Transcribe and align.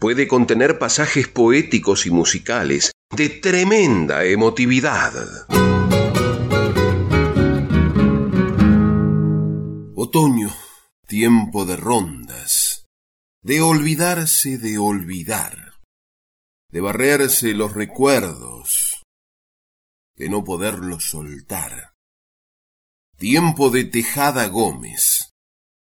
puede 0.00 0.26
contener 0.26 0.78
pasajes 0.78 1.28
poéticos 1.28 2.06
y 2.06 2.10
musicales 2.10 2.92
de 3.14 3.28
tremenda 3.28 4.24
emotividad. 4.24 5.12
Otoño, 9.94 10.50
tiempo 11.06 11.66
de 11.66 11.76
rondas, 11.76 12.86
de 13.42 13.60
olvidarse 13.60 14.56
de 14.56 14.78
olvidar, 14.78 15.74
de 16.70 16.80
barrerse 16.80 17.52
los 17.52 17.74
recuerdos, 17.74 19.02
de 20.16 20.30
no 20.30 20.44
poderlos 20.44 21.04
soltar. 21.10 21.92
Tiempo 23.18 23.68
de 23.68 23.84
Tejada 23.84 24.48
Gómez, 24.48 25.34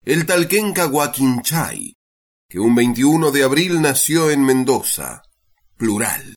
el 0.06 0.24
talquenca 0.24 0.86
Guaquinchay, 0.86 1.99
que 2.50 2.58
un 2.58 2.74
21 2.74 3.30
de 3.30 3.44
abril 3.44 3.80
nació 3.80 4.28
en 4.28 4.44
Mendoza, 4.44 5.22
plural, 5.76 6.34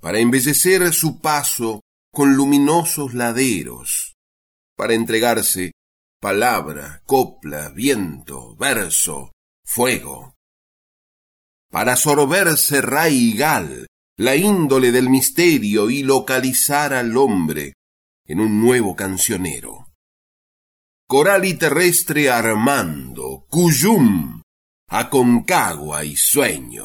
para 0.00 0.20
embellecer 0.20 0.94
su 0.94 1.20
paso 1.20 1.80
con 2.12 2.36
luminosos 2.36 3.12
laderos, 3.12 4.14
para 4.76 4.94
entregarse 4.94 5.72
palabra, 6.20 7.02
copla, 7.06 7.70
viento, 7.70 8.54
verso, 8.54 9.32
fuego, 9.64 10.34
para 11.72 11.96
sorberse 11.96 12.80
raigal 12.80 13.88
la 14.16 14.36
índole 14.36 14.92
del 14.92 15.10
misterio 15.10 15.90
y 15.90 16.04
localizar 16.04 16.94
al 16.94 17.16
hombre 17.16 17.72
en 18.26 18.38
un 18.38 18.60
nuevo 18.60 18.94
cancionero. 18.94 19.88
Coral 21.08 21.44
y 21.46 21.54
terrestre 21.54 22.30
armando, 22.30 23.44
Cuyum, 23.50 24.43
Aconcagua 24.88 26.04
y 26.04 26.14
sueño. 26.14 26.84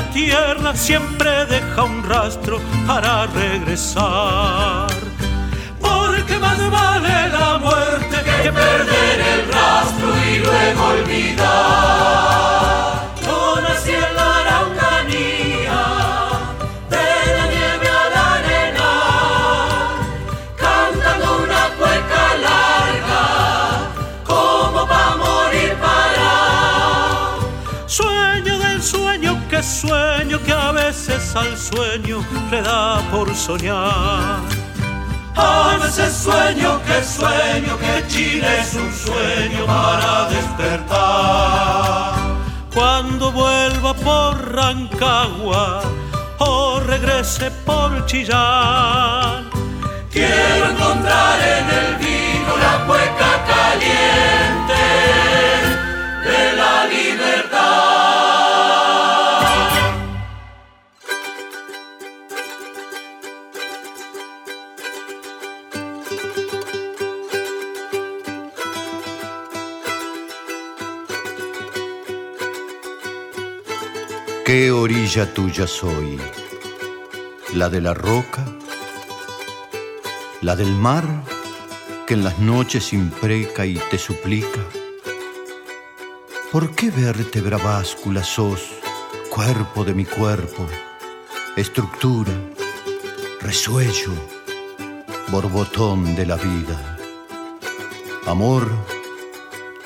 la 0.00 0.10
tierra 0.12 0.74
siempre 0.74 1.44
deja 1.46 1.82
un 1.82 2.02
rastro 2.08 2.58
para 2.86 3.26
regresar. 3.26 4.88
Porque 5.80 6.38
más 6.38 6.58
vale 6.70 7.28
la 7.28 7.58
muerte 7.58 8.16
que 8.42 8.52
perder 8.52 9.20
el 9.34 9.52
rastro 9.52 10.08
y 10.30 10.38
luego 10.38 10.86
olvidar. 10.86 12.29
Que 30.44 30.52
a 30.52 30.72
veces 30.72 31.34
al 31.36 31.56
sueño 31.56 32.22
le 32.50 32.60
da 32.62 33.00
por 33.10 33.34
soñar. 33.34 34.40
A 35.36 35.78
veces 35.82 36.12
sueño 36.12 36.80
que 36.86 37.02
sueño 37.02 37.78
que 37.78 38.06
Chile 38.08 38.60
es 38.60 38.74
un 38.74 38.92
sueño 38.92 39.64
para 39.66 40.28
despertar. 40.28 42.12
Cuando 42.74 43.32
vuelva 43.32 43.94
por 43.94 44.54
Rancagua 44.54 45.80
o 46.38 46.80
regrese 46.80 47.50
por 47.64 48.04
Chillán. 48.06 49.48
Quiero 50.10 50.70
encontrar 50.70 51.38
en 51.40 51.70
el 51.80 51.96
vino 51.96 52.56
la 52.56 52.84
cueca 52.86 53.44
caliente 53.46 55.49
¿Qué 74.52 74.72
orilla 74.72 75.32
tuya 75.32 75.64
soy? 75.64 76.18
¿La 77.54 77.68
de 77.68 77.80
la 77.80 77.94
roca? 77.94 78.44
¿La 80.40 80.56
del 80.56 80.74
mar 80.74 81.04
que 82.04 82.14
en 82.14 82.24
las 82.24 82.40
noches 82.40 82.92
impreca 82.92 83.64
y 83.64 83.74
te 83.92 83.96
suplica? 83.96 84.58
¿Por 86.50 86.74
qué 86.74 86.90
vértebra 86.90 87.58
báscula 87.58 88.24
sos, 88.24 88.72
cuerpo 89.30 89.84
de 89.84 89.94
mi 89.94 90.04
cuerpo, 90.04 90.66
estructura, 91.56 92.32
resuello, 93.40 94.14
borbotón 95.28 96.16
de 96.16 96.26
la 96.26 96.34
vida? 96.34 96.98
Amor, 98.26 98.68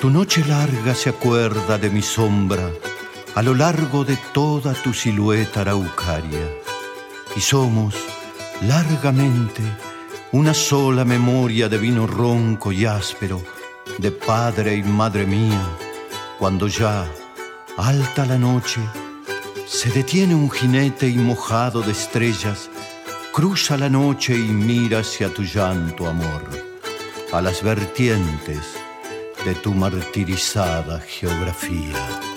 tu 0.00 0.08
noche 0.08 0.43
larga 0.46 0.94
se 0.94 1.10
acuerda 1.10 1.76
de 1.76 1.90
mi 1.90 2.00
sombra, 2.00 2.70
a 3.34 3.42
lo 3.42 3.54
largo 3.54 4.04
de 4.04 4.16
toda 4.32 4.75
tu 4.75 4.94
silueta 4.94 5.62
araucaria. 5.62 6.48
y 7.36 7.40
somos 7.40 7.94
largamente 8.62 9.62
una 10.31 10.54
sola 10.54 11.04
memoria 11.04 11.69
de 11.69 11.78
vino 11.78 12.06
ronco 12.06 12.70
y 12.70 12.86
áspero, 12.86 13.42
de 13.98 14.10
padre 14.10 14.76
y 14.76 14.82
madre 14.82 15.26
mía, 15.26 15.64
cuando 16.38 16.69
ya, 16.69 17.06
alta 17.76 18.25
la 18.26 18.38
noche, 18.38 18.81
se 19.66 19.90
detiene 19.90 20.34
un 20.34 20.50
jinete 20.50 21.08
y 21.08 21.16
mojado 21.16 21.82
de 21.82 21.92
estrellas, 21.92 22.70
cruza 23.32 23.76
la 23.76 23.88
noche 23.88 24.36
y 24.36 24.48
mira 24.48 25.00
hacia 25.00 25.28
tu 25.32 25.42
llanto, 25.42 26.06
amor, 26.06 26.42
a 27.32 27.40
las 27.40 27.62
vertientes 27.62 28.75
de 29.44 29.54
tu 29.56 29.72
martirizada 29.75 31.00
geografía. 31.00 32.33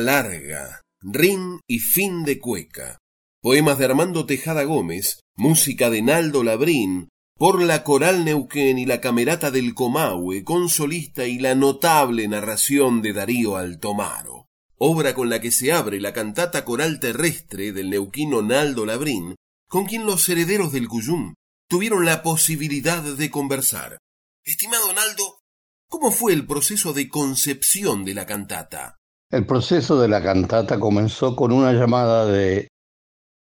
Larga, 0.00 0.82
rin 1.00 1.60
y 1.68 1.78
fin 1.78 2.24
de 2.24 2.40
cueca. 2.40 2.98
Poemas 3.40 3.78
de 3.78 3.84
Armando 3.84 4.26
Tejada 4.26 4.64
Gómez, 4.64 5.20
música 5.36 5.88
de 5.88 6.02
Naldo 6.02 6.42
Labrín, 6.42 7.08
por 7.38 7.62
la 7.62 7.84
Coral 7.84 8.26
Neuquén 8.26 8.78
y 8.78 8.84
la 8.84 9.00
Camerata 9.00 9.50
del 9.50 9.72
Comahue, 9.72 10.44
con 10.44 10.68
solista 10.68 11.26
y 11.26 11.38
la 11.38 11.54
notable 11.54 12.28
narración 12.28 13.00
de 13.00 13.14
Darío 13.14 13.56
Altomaro, 13.56 14.46
obra 14.76 15.14
con 15.14 15.30
la 15.30 15.40
que 15.40 15.50
se 15.50 15.72
abre 15.72 16.00
la 16.00 16.12
cantata 16.12 16.66
coral 16.66 17.00
terrestre 17.00 17.72
del 17.72 17.88
neuquino 17.88 18.42
Naldo 18.42 18.84
Labrín, 18.84 19.36
con 19.70 19.86
quien 19.86 20.04
los 20.04 20.28
herederos 20.28 20.70
del 20.72 20.86
Cuyum 20.86 21.32
tuvieron 21.66 22.04
la 22.04 22.22
posibilidad 22.22 23.02
de 23.02 23.30
conversar. 23.30 23.96
Estimado 24.44 24.92
Naldo, 24.92 25.40
¿cómo 25.88 26.10
fue 26.10 26.34
el 26.34 26.46
proceso 26.46 26.92
de 26.92 27.08
concepción 27.08 28.04
de 28.04 28.12
la 28.12 28.26
cantata? 28.26 28.99
El 29.30 29.46
proceso 29.46 30.00
de 30.00 30.08
la 30.08 30.20
cantata 30.20 30.80
comenzó 30.80 31.36
con 31.36 31.52
una 31.52 31.72
llamada 31.72 32.26
de 32.26 32.66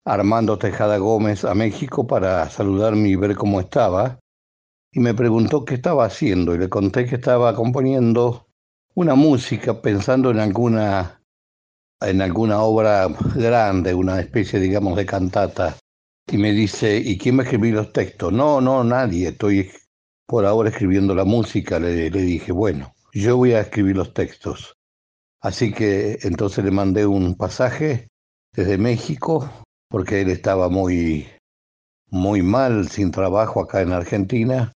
Armando 0.06 0.60
Tejada 0.60 1.00
Gómez 1.00 1.46
a 1.46 1.56
México 1.56 2.06
para 2.06 2.48
saludarme 2.52 3.10
y 3.10 3.16
ver 3.16 3.36
cómo 3.36 3.60
estaba, 3.60 4.20
y 4.94 5.00
me 5.00 5.16
preguntó 5.16 5.66
qué 5.66 5.74
estaba 5.74 6.06
haciendo, 6.06 6.54
y 6.54 6.60
le 6.60 6.70
conté 6.70 7.08
que 7.08 7.16
estaba 7.16 7.56
componiendo 7.56 8.46
una 8.94 9.16
música 9.16 9.82
pensando 9.82 10.30
en 10.30 10.40
alguna 10.40 11.24
en 12.02 12.22
alguna 12.22 12.62
obra 12.62 13.08
grande, 13.34 13.96
una 13.96 14.20
especie, 14.20 14.60
digamos, 14.60 14.96
de 14.96 15.08
cantata. 15.08 15.76
Y 16.32 16.38
me 16.38 16.52
dice, 16.52 16.98
¿y 16.98 17.18
quién 17.18 17.38
va 17.38 17.42
a 17.42 17.46
escribir 17.46 17.74
los 17.74 17.92
textos? 17.92 18.32
No, 18.32 18.62
no, 18.62 18.84
nadie, 18.84 19.30
estoy 19.30 19.72
por 20.28 20.46
ahora 20.46 20.70
escribiendo 20.70 21.16
la 21.16 21.26
música. 21.26 21.80
Le, 21.80 22.12
le 22.12 22.22
dije, 22.22 22.52
bueno, 22.52 22.94
yo 23.12 23.38
voy 23.38 23.54
a 23.54 23.62
escribir 23.62 23.98
los 23.98 24.14
textos. 24.14 24.79
Así 25.42 25.72
que 25.72 26.20
entonces 26.24 26.66
le 26.66 26.72
mandé 26.72 27.06
un 27.06 27.36
pasaje 27.36 28.10
desde 28.54 28.78
México, 28.78 29.50
porque 29.90 30.22
él 30.22 30.30
estaba 30.30 30.68
muy, 30.68 31.28
muy 32.08 32.42
mal, 32.42 32.90
sin 32.90 33.12
trabajo 33.12 33.62
acá 33.62 33.82
en 33.82 33.94
Argentina, 33.94 34.74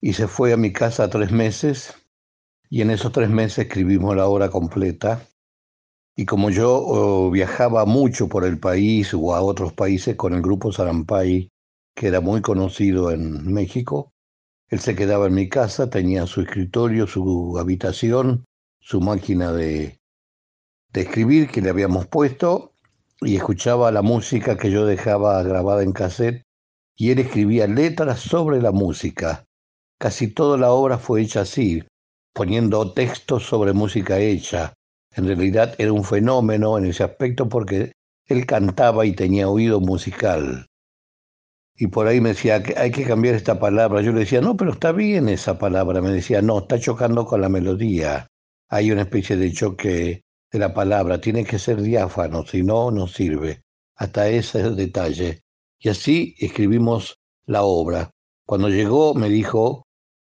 y 0.00 0.12
se 0.12 0.28
fue 0.28 0.52
a 0.52 0.56
mi 0.56 0.72
casa 0.72 1.10
tres 1.10 1.32
meses, 1.32 1.94
y 2.70 2.82
en 2.82 2.90
esos 2.90 3.10
tres 3.10 3.28
meses 3.28 3.66
escribimos 3.66 4.14
la 4.14 4.28
obra 4.28 4.50
completa. 4.50 5.26
Y 6.16 6.26
como 6.26 6.50
yo 6.50 6.76
oh, 6.76 7.30
viajaba 7.32 7.84
mucho 7.84 8.28
por 8.28 8.44
el 8.44 8.60
país 8.60 9.12
o 9.14 9.34
a 9.34 9.40
otros 9.42 9.72
países 9.72 10.14
con 10.14 10.32
el 10.34 10.42
grupo 10.42 10.70
Sarampay, 10.70 11.48
que 11.96 12.06
era 12.06 12.20
muy 12.20 12.40
conocido 12.40 13.10
en 13.10 13.52
México, 13.52 14.12
él 14.68 14.78
se 14.78 14.94
quedaba 14.94 15.26
en 15.26 15.34
mi 15.34 15.48
casa, 15.48 15.90
tenía 15.90 16.26
su 16.26 16.40
escritorio, 16.40 17.08
su 17.08 17.58
habitación, 17.58 18.44
su 18.80 19.00
máquina 19.00 19.52
de, 19.52 19.98
de 20.94 21.02
escribir 21.02 21.50
que 21.50 21.60
le 21.60 21.70
habíamos 21.70 22.06
puesto 22.06 22.72
y 23.20 23.36
escuchaba 23.36 23.90
la 23.90 24.00
música 24.00 24.56
que 24.56 24.70
yo 24.70 24.86
dejaba 24.86 25.42
grabada 25.42 25.82
en 25.82 25.92
cassette 25.92 26.42
y 26.96 27.10
él 27.10 27.18
escribía 27.18 27.66
letras 27.66 28.20
sobre 28.20 28.62
la 28.62 28.70
música. 28.70 29.44
Casi 29.98 30.28
toda 30.28 30.56
la 30.56 30.70
obra 30.70 30.98
fue 30.98 31.22
hecha 31.22 31.40
así, 31.40 31.82
poniendo 32.32 32.92
textos 32.92 33.44
sobre 33.44 33.72
música 33.72 34.20
hecha. 34.20 34.72
En 35.10 35.26
realidad 35.26 35.74
era 35.78 35.92
un 35.92 36.04
fenómeno 36.04 36.78
en 36.78 36.86
ese 36.86 37.02
aspecto 37.02 37.48
porque 37.48 37.92
él 38.26 38.46
cantaba 38.46 39.04
y 39.04 39.12
tenía 39.12 39.48
oído 39.48 39.80
musical. 39.80 40.66
Y 41.76 41.88
por 41.88 42.06
ahí 42.06 42.20
me 42.20 42.30
decía, 42.30 42.62
hay 42.76 42.92
que 42.92 43.04
cambiar 43.04 43.34
esta 43.34 43.58
palabra. 43.58 44.00
Yo 44.00 44.12
le 44.12 44.20
decía, 44.20 44.40
no, 44.40 44.56
pero 44.56 44.70
está 44.70 44.92
bien 44.92 45.28
esa 45.28 45.58
palabra. 45.58 46.00
Me 46.00 46.10
decía, 46.10 46.40
no, 46.40 46.60
está 46.60 46.78
chocando 46.78 47.26
con 47.26 47.40
la 47.40 47.48
melodía. 47.48 48.28
Hay 48.68 48.92
una 48.92 49.02
especie 49.02 49.36
de 49.36 49.52
choque 49.52 50.23
de 50.54 50.60
la 50.60 50.72
palabra, 50.72 51.20
tiene 51.20 51.44
que 51.44 51.58
ser 51.58 51.82
diáfano, 51.82 52.46
si 52.46 52.62
no, 52.62 52.92
no 52.92 53.08
sirve. 53.08 53.64
Hasta 53.96 54.28
ese 54.28 54.70
detalle. 54.70 55.42
Y 55.80 55.88
así 55.88 56.36
escribimos 56.38 57.18
la 57.44 57.64
obra. 57.64 58.12
Cuando 58.46 58.68
llegó 58.68 59.14
me 59.14 59.28
dijo, 59.28 59.82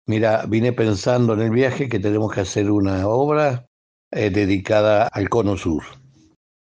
mira, 0.06 0.46
vine 0.46 0.72
pensando 0.72 1.34
en 1.34 1.40
el 1.40 1.50
viaje 1.50 1.88
que 1.88 1.98
tenemos 1.98 2.32
que 2.32 2.42
hacer 2.42 2.70
una 2.70 3.08
obra 3.08 3.66
eh, 4.12 4.30
dedicada 4.30 5.08
al 5.08 5.28
Cono 5.28 5.56
Sur. 5.56 5.82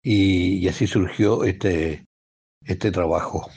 Y, 0.02 0.66
así 0.66 0.86
surgió 0.86 1.44
este, 1.44 2.06
este 2.64 2.90
trabajo. 2.90 3.50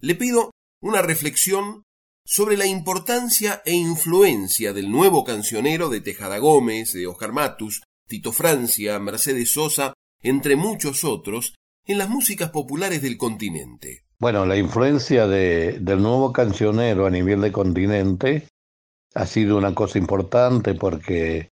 Le 0.00 0.16
pido 0.16 0.50
una 0.82 1.00
reflexión 1.00 1.82
sobre 2.26 2.58
la 2.58 2.66
importancia 2.66 3.62
e 3.64 3.72
influencia 3.72 4.74
del 4.74 4.90
nuevo 4.90 5.24
cancionero 5.24 5.88
de 5.88 6.02
Tejada 6.02 6.36
Gómez, 6.36 6.92
de 6.92 7.06
Oscar 7.06 7.32
Matus, 7.32 7.80
Tito 8.06 8.32
Francia, 8.32 8.98
Mercedes 8.98 9.52
Sosa, 9.52 9.94
entre 10.22 10.56
muchos 10.56 11.04
otros, 11.04 11.54
en 11.86 11.98
las 11.98 12.08
músicas 12.08 12.50
populares 12.50 13.02
del 13.02 13.16
continente. 13.16 14.04
Bueno, 14.18 14.46
la 14.46 14.56
influencia 14.56 15.26
de, 15.26 15.78
del 15.80 16.02
nuevo 16.02 16.32
cancionero 16.32 17.06
a 17.06 17.10
nivel 17.10 17.40
de 17.40 17.52
continente 17.52 18.48
ha 19.14 19.26
sido 19.26 19.58
una 19.58 19.74
cosa 19.74 19.98
importante 19.98 20.74
porque 20.74 21.50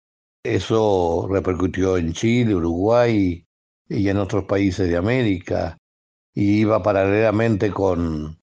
eso 0.43 1.27
repercutió 1.31 1.97
en 1.97 2.13
Chile, 2.13 2.55
Uruguay 2.55 3.45
y 3.89 4.09
en 4.09 4.17
otros 4.17 4.45
países 4.45 4.89
de 4.89 4.97
América 4.97 5.79
y 6.35 6.61
iba 6.61 6.83
paralelamente 6.83 7.71
con, 7.71 8.41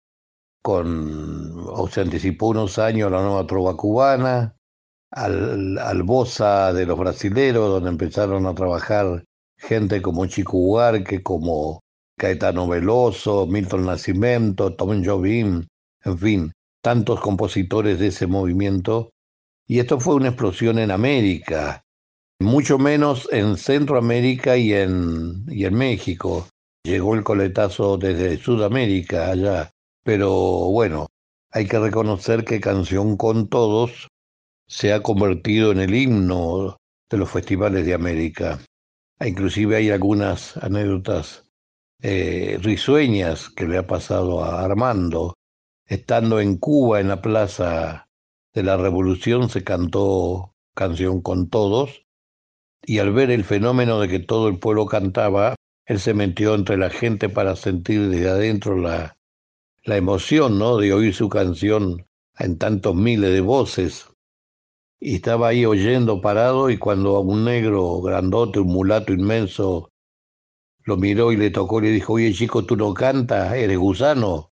con 0.61 1.53
o 1.67 1.87
se 1.87 2.01
anticipó 2.01 2.47
unos 2.47 2.79
años 2.79 3.11
la 3.11 3.21
nueva 3.21 3.47
trova 3.47 3.77
cubana 3.77 4.56
al, 5.11 5.77
al 5.77 6.03
Bosa 6.03 6.73
de 6.73 6.85
los 6.85 6.97
brasileros, 6.97 7.69
donde 7.69 7.89
empezaron 7.89 8.45
a 8.45 8.55
trabajar 8.55 9.23
gente 9.57 10.01
como 10.01 10.25
Chico 10.27 10.57
Huarque, 10.57 11.23
como 11.23 11.81
Caetano 12.17 12.67
Veloso, 12.67 13.45
Milton 13.47 13.85
Nascimento, 13.85 14.75
Tom 14.75 15.03
Jobim, 15.03 15.65
en 16.03 16.17
fin, 16.17 16.51
tantos 16.81 17.19
compositores 17.21 17.99
de 17.99 18.07
ese 18.07 18.27
movimiento. 18.27 19.11
Y 19.67 19.79
esto 19.79 19.99
fue 19.99 20.15
una 20.15 20.29
explosión 20.29 20.79
en 20.79 20.91
América. 20.91 21.83
mucho 22.39 22.77
menos 22.77 23.27
en 23.31 23.57
Centroamérica 23.57 24.57
y 24.57 24.73
en, 24.73 25.43
y 25.47 25.65
en 25.65 25.73
México. 25.73 26.47
Llegó 26.83 27.15
el 27.15 27.23
coletazo 27.23 27.97
desde 27.97 28.37
Sudamérica 28.37 29.31
allá, 29.31 29.71
pero 30.03 30.31
bueno, 30.71 31.07
hay 31.51 31.67
que 31.67 31.79
reconocer 31.79 32.45
que 32.45 32.61
Canción 32.61 33.17
con 33.17 33.49
Todos 33.49 34.07
se 34.67 34.91
ha 34.91 35.01
convertido 35.01 35.71
en 35.71 35.79
el 35.79 35.95
himno 35.95 36.77
de 37.09 37.17
los 37.17 37.29
festivales 37.29 37.85
de 37.85 37.93
América. 37.93 38.59
Inclusive 39.19 39.77
hay 39.77 39.89
algunas 39.89 40.57
anécdotas 40.57 41.45
eh, 42.01 42.59
risueñas 42.61 43.49
que 43.49 43.65
le 43.65 43.77
ha 43.77 43.87
pasado 43.87 44.43
a 44.43 44.63
Armando. 44.63 45.35
Estando 45.85 46.41
en 46.41 46.57
Cuba, 46.57 46.99
en 46.99 47.07
la 47.07 47.21
Plaza 47.21 48.09
de 48.53 48.63
la 48.63 48.75
Revolución, 48.75 49.49
se 49.49 49.63
cantó 49.63 50.53
Canción 50.75 51.21
con 51.21 51.49
Todos, 51.49 52.05
y 52.85 52.99
al 52.99 53.13
ver 53.13 53.31
el 53.31 53.45
fenómeno 53.45 53.99
de 53.99 54.09
que 54.09 54.19
todo 54.19 54.49
el 54.49 54.59
pueblo 54.59 54.85
cantaba, 54.85 55.55
él 55.85 55.99
se 55.99 56.13
metió 56.13 56.55
entre 56.55 56.77
la 56.77 56.89
gente 56.89 57.29
para 57.29 57.55
sentir 57.55 58.09
desde 58.09 58.29
adentro 58.29 58.77
la, 58.77 59.17
la 59.83 59.95
emoción 59.95 60.59
¿no? 60.59 60.77
de 60.77 60.93
oír 60.93 61.15
su 61.15 61.29
canción 61.29 62.05
en 62.37 62.57
tantos 62.57 62.93
miles 62.93 63.31
de 63.31 63.41
voces 63.41 64.07
y 64.99 65.15
estaba 65.15 65.49
ahí 65.49 65.65
oyendo 65.65 66.21
parado 66.21 66.69
y 66.69 66.77
cuando 66.77 67.19
un 67.19 67.45
negro 67.45 68.01
grandote, 68.01 68.59
un 68.59 68.67
mulato 68.67 69.13
inmenso, 69.13 69.89
lo 70.83 70.97
miró 70.97 71.31
y 71.31 71.37
le 71.37 71.51
tocó 71.51 71.79
y 71.79 71.83
le 71.83 71.91
dijo, 71.91 72.13
oye 72.13 72.33
chico, 72.33 72.65
tú 72.65 72.75
no 72.75 72.93
cantas, 72.93 73.53
eres 73.53 73.77
gusano. 73.77 74.51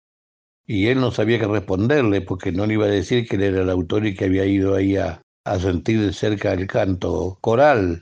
Y 0.68 0.88
él 0.88 1.00
no 1.00 1.12
sabía 1.12 1.40
qué 1.40 1.48
responderle 1.48 2.22
porque 2.22 2.52
no 2.52 2.66
le 2.66 2.74
iba 2.74 2.86
a 2.86 2.90
decir 2.90 3.28
que 3.28 3.36
él 3.36 3.44
era 3.44 3.62
el 3.62 3.70
autor 3.70 4.06
y 4.06 4.16
que 4.16 4.26
había 4.26 4.46
ido 4.46 4.76
ahí 4.76 4.98
a, 4.98 5.22
a 5.46 5.60
sentir 5.60 6.02
de 6.02 6.14
cerca 6.14 6.54
el 6.54 6.68
canto 6.68 7.38
coral 7.42 8.02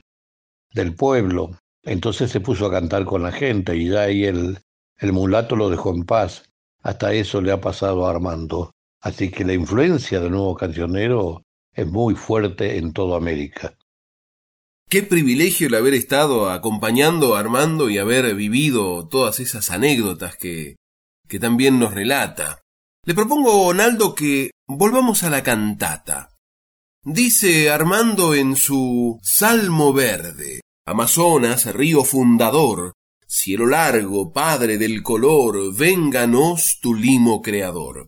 del 0.72 0.94
pueblo. 0.94 1.50
Entonces 1.82 2.30
se 2.30 2.40
puso 2.40 2.66
a 2.66 2.70
cantar 2.70 3.04
con 3.04 3.22
la 3.22 3.32
gente 3.32 3.76
y 3.76 3.90
ya 3.90 4.02
ahí 4.02 4.24
el, 4.24 4.58
el 4.98 5.12
mulato 5.12 5.56
lo 5.56 5.70
dejó 5.70 5.94
en 5.94 6.04
paz. 6.04 6.50
Hasta 6.82 7.12
eso 7.12 7.40
le 7.40 7.52
ha 7.52 7.60
pasado 7.60 8.06
a 8.06 8.10
Armando. 8.10 8.72
Así 9.00 9.30
que 9.30 9.44
la 9.44 9.52
influencia 9.52 10.20
del 10.20 10.32
nuevo 10.32 10.54
cancionero 10.54 11.44
es 11.74 11.86
muy 11.86 12.14
fuerte 12.14 12.78
en 12.78 12.92
toda 12.92 13.16
América. 13.16 13.76
Qué 14.88 15.02
privilegio 15.02 15.66
el 15.66 15.74
haber 15.74 15.94
estado 15.94 16.50
acompañando 16.50 17.34
a 17.34 17.40
Armando 17.40 17.90
y 17.90 17.98
haber 17.98 18.34
vivido 18.34 19.08
todas 19.08 19.40
esas 19.40 19.70
anécdotas 19.70 20.36
que, 20.36 20.76
que 21.26 21.38
también 21.38 21.78
nos 21.78 21.94
relata. 21.94 22.60
Le 23.04 23.14
propongo, 23.14 23.72
Naldo, 23.74 24.14
que 24.14 24.50
volvamos 24.66 25.22
a 25.24 25.30
la 25.30 25.42
cantata. 25.42 26.30
Dice 27.02 27.70
Armando 27.70 28.34
en 28.34 28.56
su 28.56 29.18
Salmo 29.22 29.92
Verde, 29.92 30.60
Amazonas, 30.86 31.66
río 31.74 32.04
fundador, 32.04 32.92
cielo 33.26 33.66
largo, 33.66 34.32
padre 34.32 34.78
del 34.78 35.02
color, 35.02 35.74
vénganos 35.74 36.78
tu 36.80 36.94
limo 36.94 37.42
creador. 37.42 38.06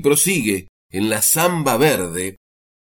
Prosigue 0.00 0.68
en 0.90 1.08
la 1.08 1.22
samba 1.22 1.76
verde, 1.76 2.36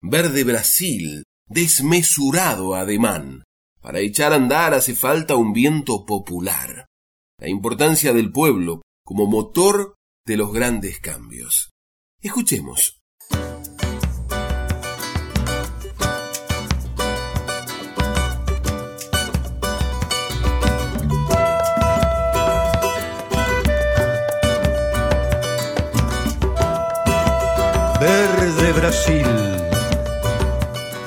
verde 0.02 0.44
Brasil, 0.44 1.24
desmesurado 1.46 2.74
ademán. 2.74 3.44
Para 3.80 4.00
echar 4.00 4.32
a 4.32 4.36
andar 4.36 4.74
hace 4.74 4.94
falta 4.94 5.36
un 5.36 5.52
viento 5.52 6.04
popular. 6.04 6.86
La 7.38 7.48
importancia 7.48 8.12
del 8.12 8.30
pueblo 8.30 8.82
como 9.04 9.26
motor 9.26 9.94
de 10.26 10.36
los 10.36 10.52
grandes 10.52 11.00
cambios. 11.00 11.70
Escuchemos. 12.20 12.99
Verde 28.56 28.72
Brasil, 28.72 29.26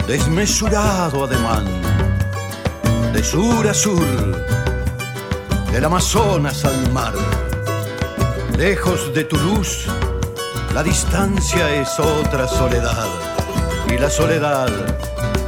desmesurado 0.08 1.26
ademán, 1.26 1.66
de 3.12 3.22
sur 3.22 3.68
a 3.68 3.74
sur, 3.74 4.46
del 5.70 5.84
Amazonas 5.84 6.64
al 6.64 6.90
mar. 6.94 7.14
Lejos 8.58 9.14
de 9.14 9.26
tu 9.26 9.36
luz, 9.38 9.88
la 10.74 10.84
distancia 10.84 11.70
es 11.76 12.00
otra 12.00 12.48
soledad, 12.48 13.10
y 13.90 13.98
la 13.98 14.10
soledad 14.10 14.70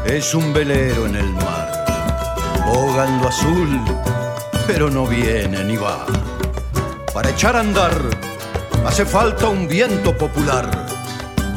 es 0.06 0.36
un 0.36 0.52
velero 0.52 1.06
en 1.06 1.16
el 1.16 1.32
mar. 1.34 1.86
Boga 2.66 3.06
en 3.08 3.22
lo 3.22 3.30
azul, 3.30 3.82
pero 4.68 4.90
no 4.90 5.08
viene 5.08 5.64
ni 5.64 5.78
va. 5.78 6.06
Para 7.14 7.30
echar 7.30 7.56
a 7.56 7.62
andar, 7.62 7.94
hace 8.86 9.06
falta 9.06 9.48
un 9.48 9.66
viento 9.66 10.18
popular 10.18 10.95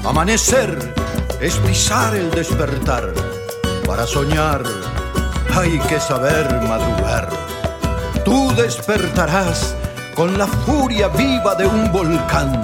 Amanecer 0.04 0.78
es 1.40 1.56
pisar 1.56 2.14
el 2.14 2.30
despertar. 2.30 3.12
Para 3.86 4.06
soñar 4.06 4.62
hay 5.54 5.78
que 5.80 6.00
saber 6.00 6.46
madrugar. 6.62 7.28
Tú 8.24 8.52
despertarás 8.54 9.74
con 10.14 10.36
la 10.38 10.46
furia 10.46 11.08
viva 11.08 11.54
de 11.54 11.66
un 11.66 11.90
volcán. 11.92 12.62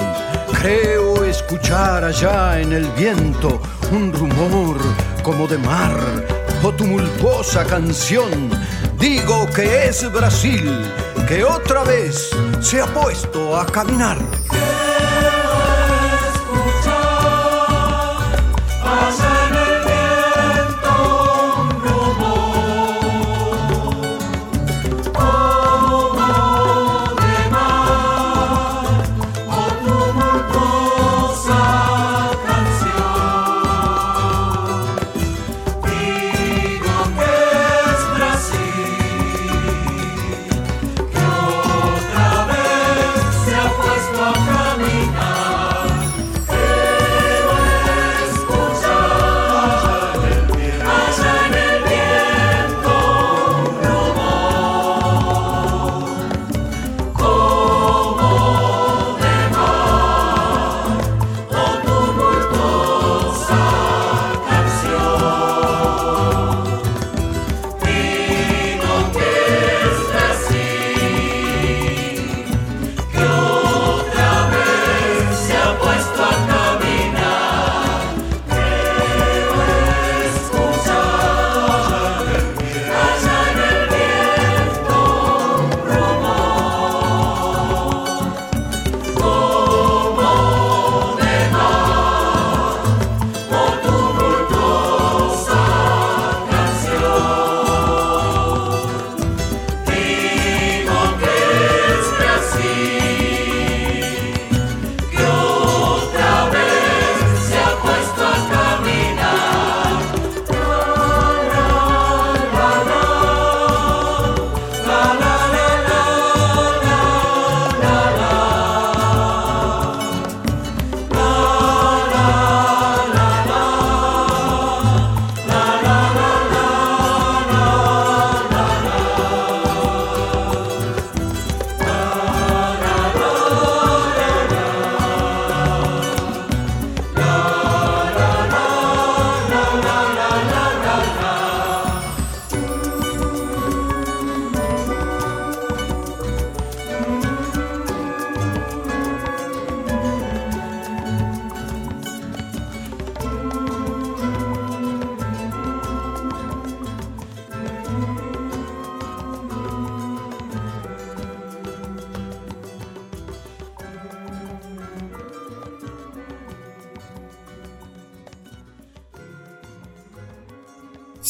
Creo 0.60 1.24
escuchar 1.24 2.04
allá 2.04 2.60
en 2.60 2.72
el 2.72 2.86
viento 2.92 3.60
un 3.92 4.12
rumor 4.12 4.78
como 5.22 5.46
de 5.46 5.58
mar 5.58 5.96
o 6.62 6.72
tumultuosa 6.72 7.64
canción. 7.64 8.50
Digo 8.98 9.46
que 9.54 9.88
es 9.88 10.10
Brasil 10.12 10.70
que 11.28 11.44
otra 11.44 11.84
vez 11.84 12.30
se 12.60 12.80
ha 12.80 12.86
puesto 12.86 13.58
a 13.58 13.66
caminar. 13.66 14.18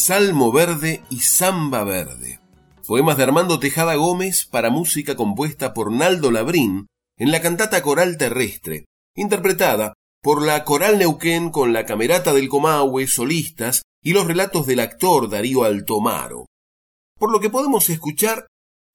Salmo 0.07 0.51
Verde 0.51 1.01
y 1.09 1.21
Samba 1.21 1.83
Verde. 1.83 2.39
Poemas 2.85 3.17
de 3.17 3.23
Armando 3.23 3.59
Tejada 3.59 3.95
Gómez 3.95 4.45
para 4.45 4.69
música 4.69 5.15
compuesta 5.15 5.73
por 5.73 5.91
Naldo 5.91 6.29
Labrín 6.29 6.85
en 7.17 7.31
la 7.31 7.41
cantata 7.41 7.81
coral 7.81 8.15
terrestre, 8.15 8.85
interpretada 9.15 9.95
por 10.21 10.45
la 10.45 10.63
Coral 10.63 10.99
Neuquén 10.99 11.49
con 11.49 11.73
la 11.73 11.87
Camerata 11.87 12.35
del 12.35 12.49
Comahue, 12.49 13.07
solistas 13.07 13.81
y 14.03 14.13
los 14.13 14.27
relatos 14.27 14.67
del 14.67 14.81
actor 14.81 15.27
Darío 15.27 15.63
Altomaro. 15.63 16.45
Por 17.17 17.31
lo 17.31 17.39
que 17.39 17.49
podemos 17.49 17.89
escuchar, 17.89 18.45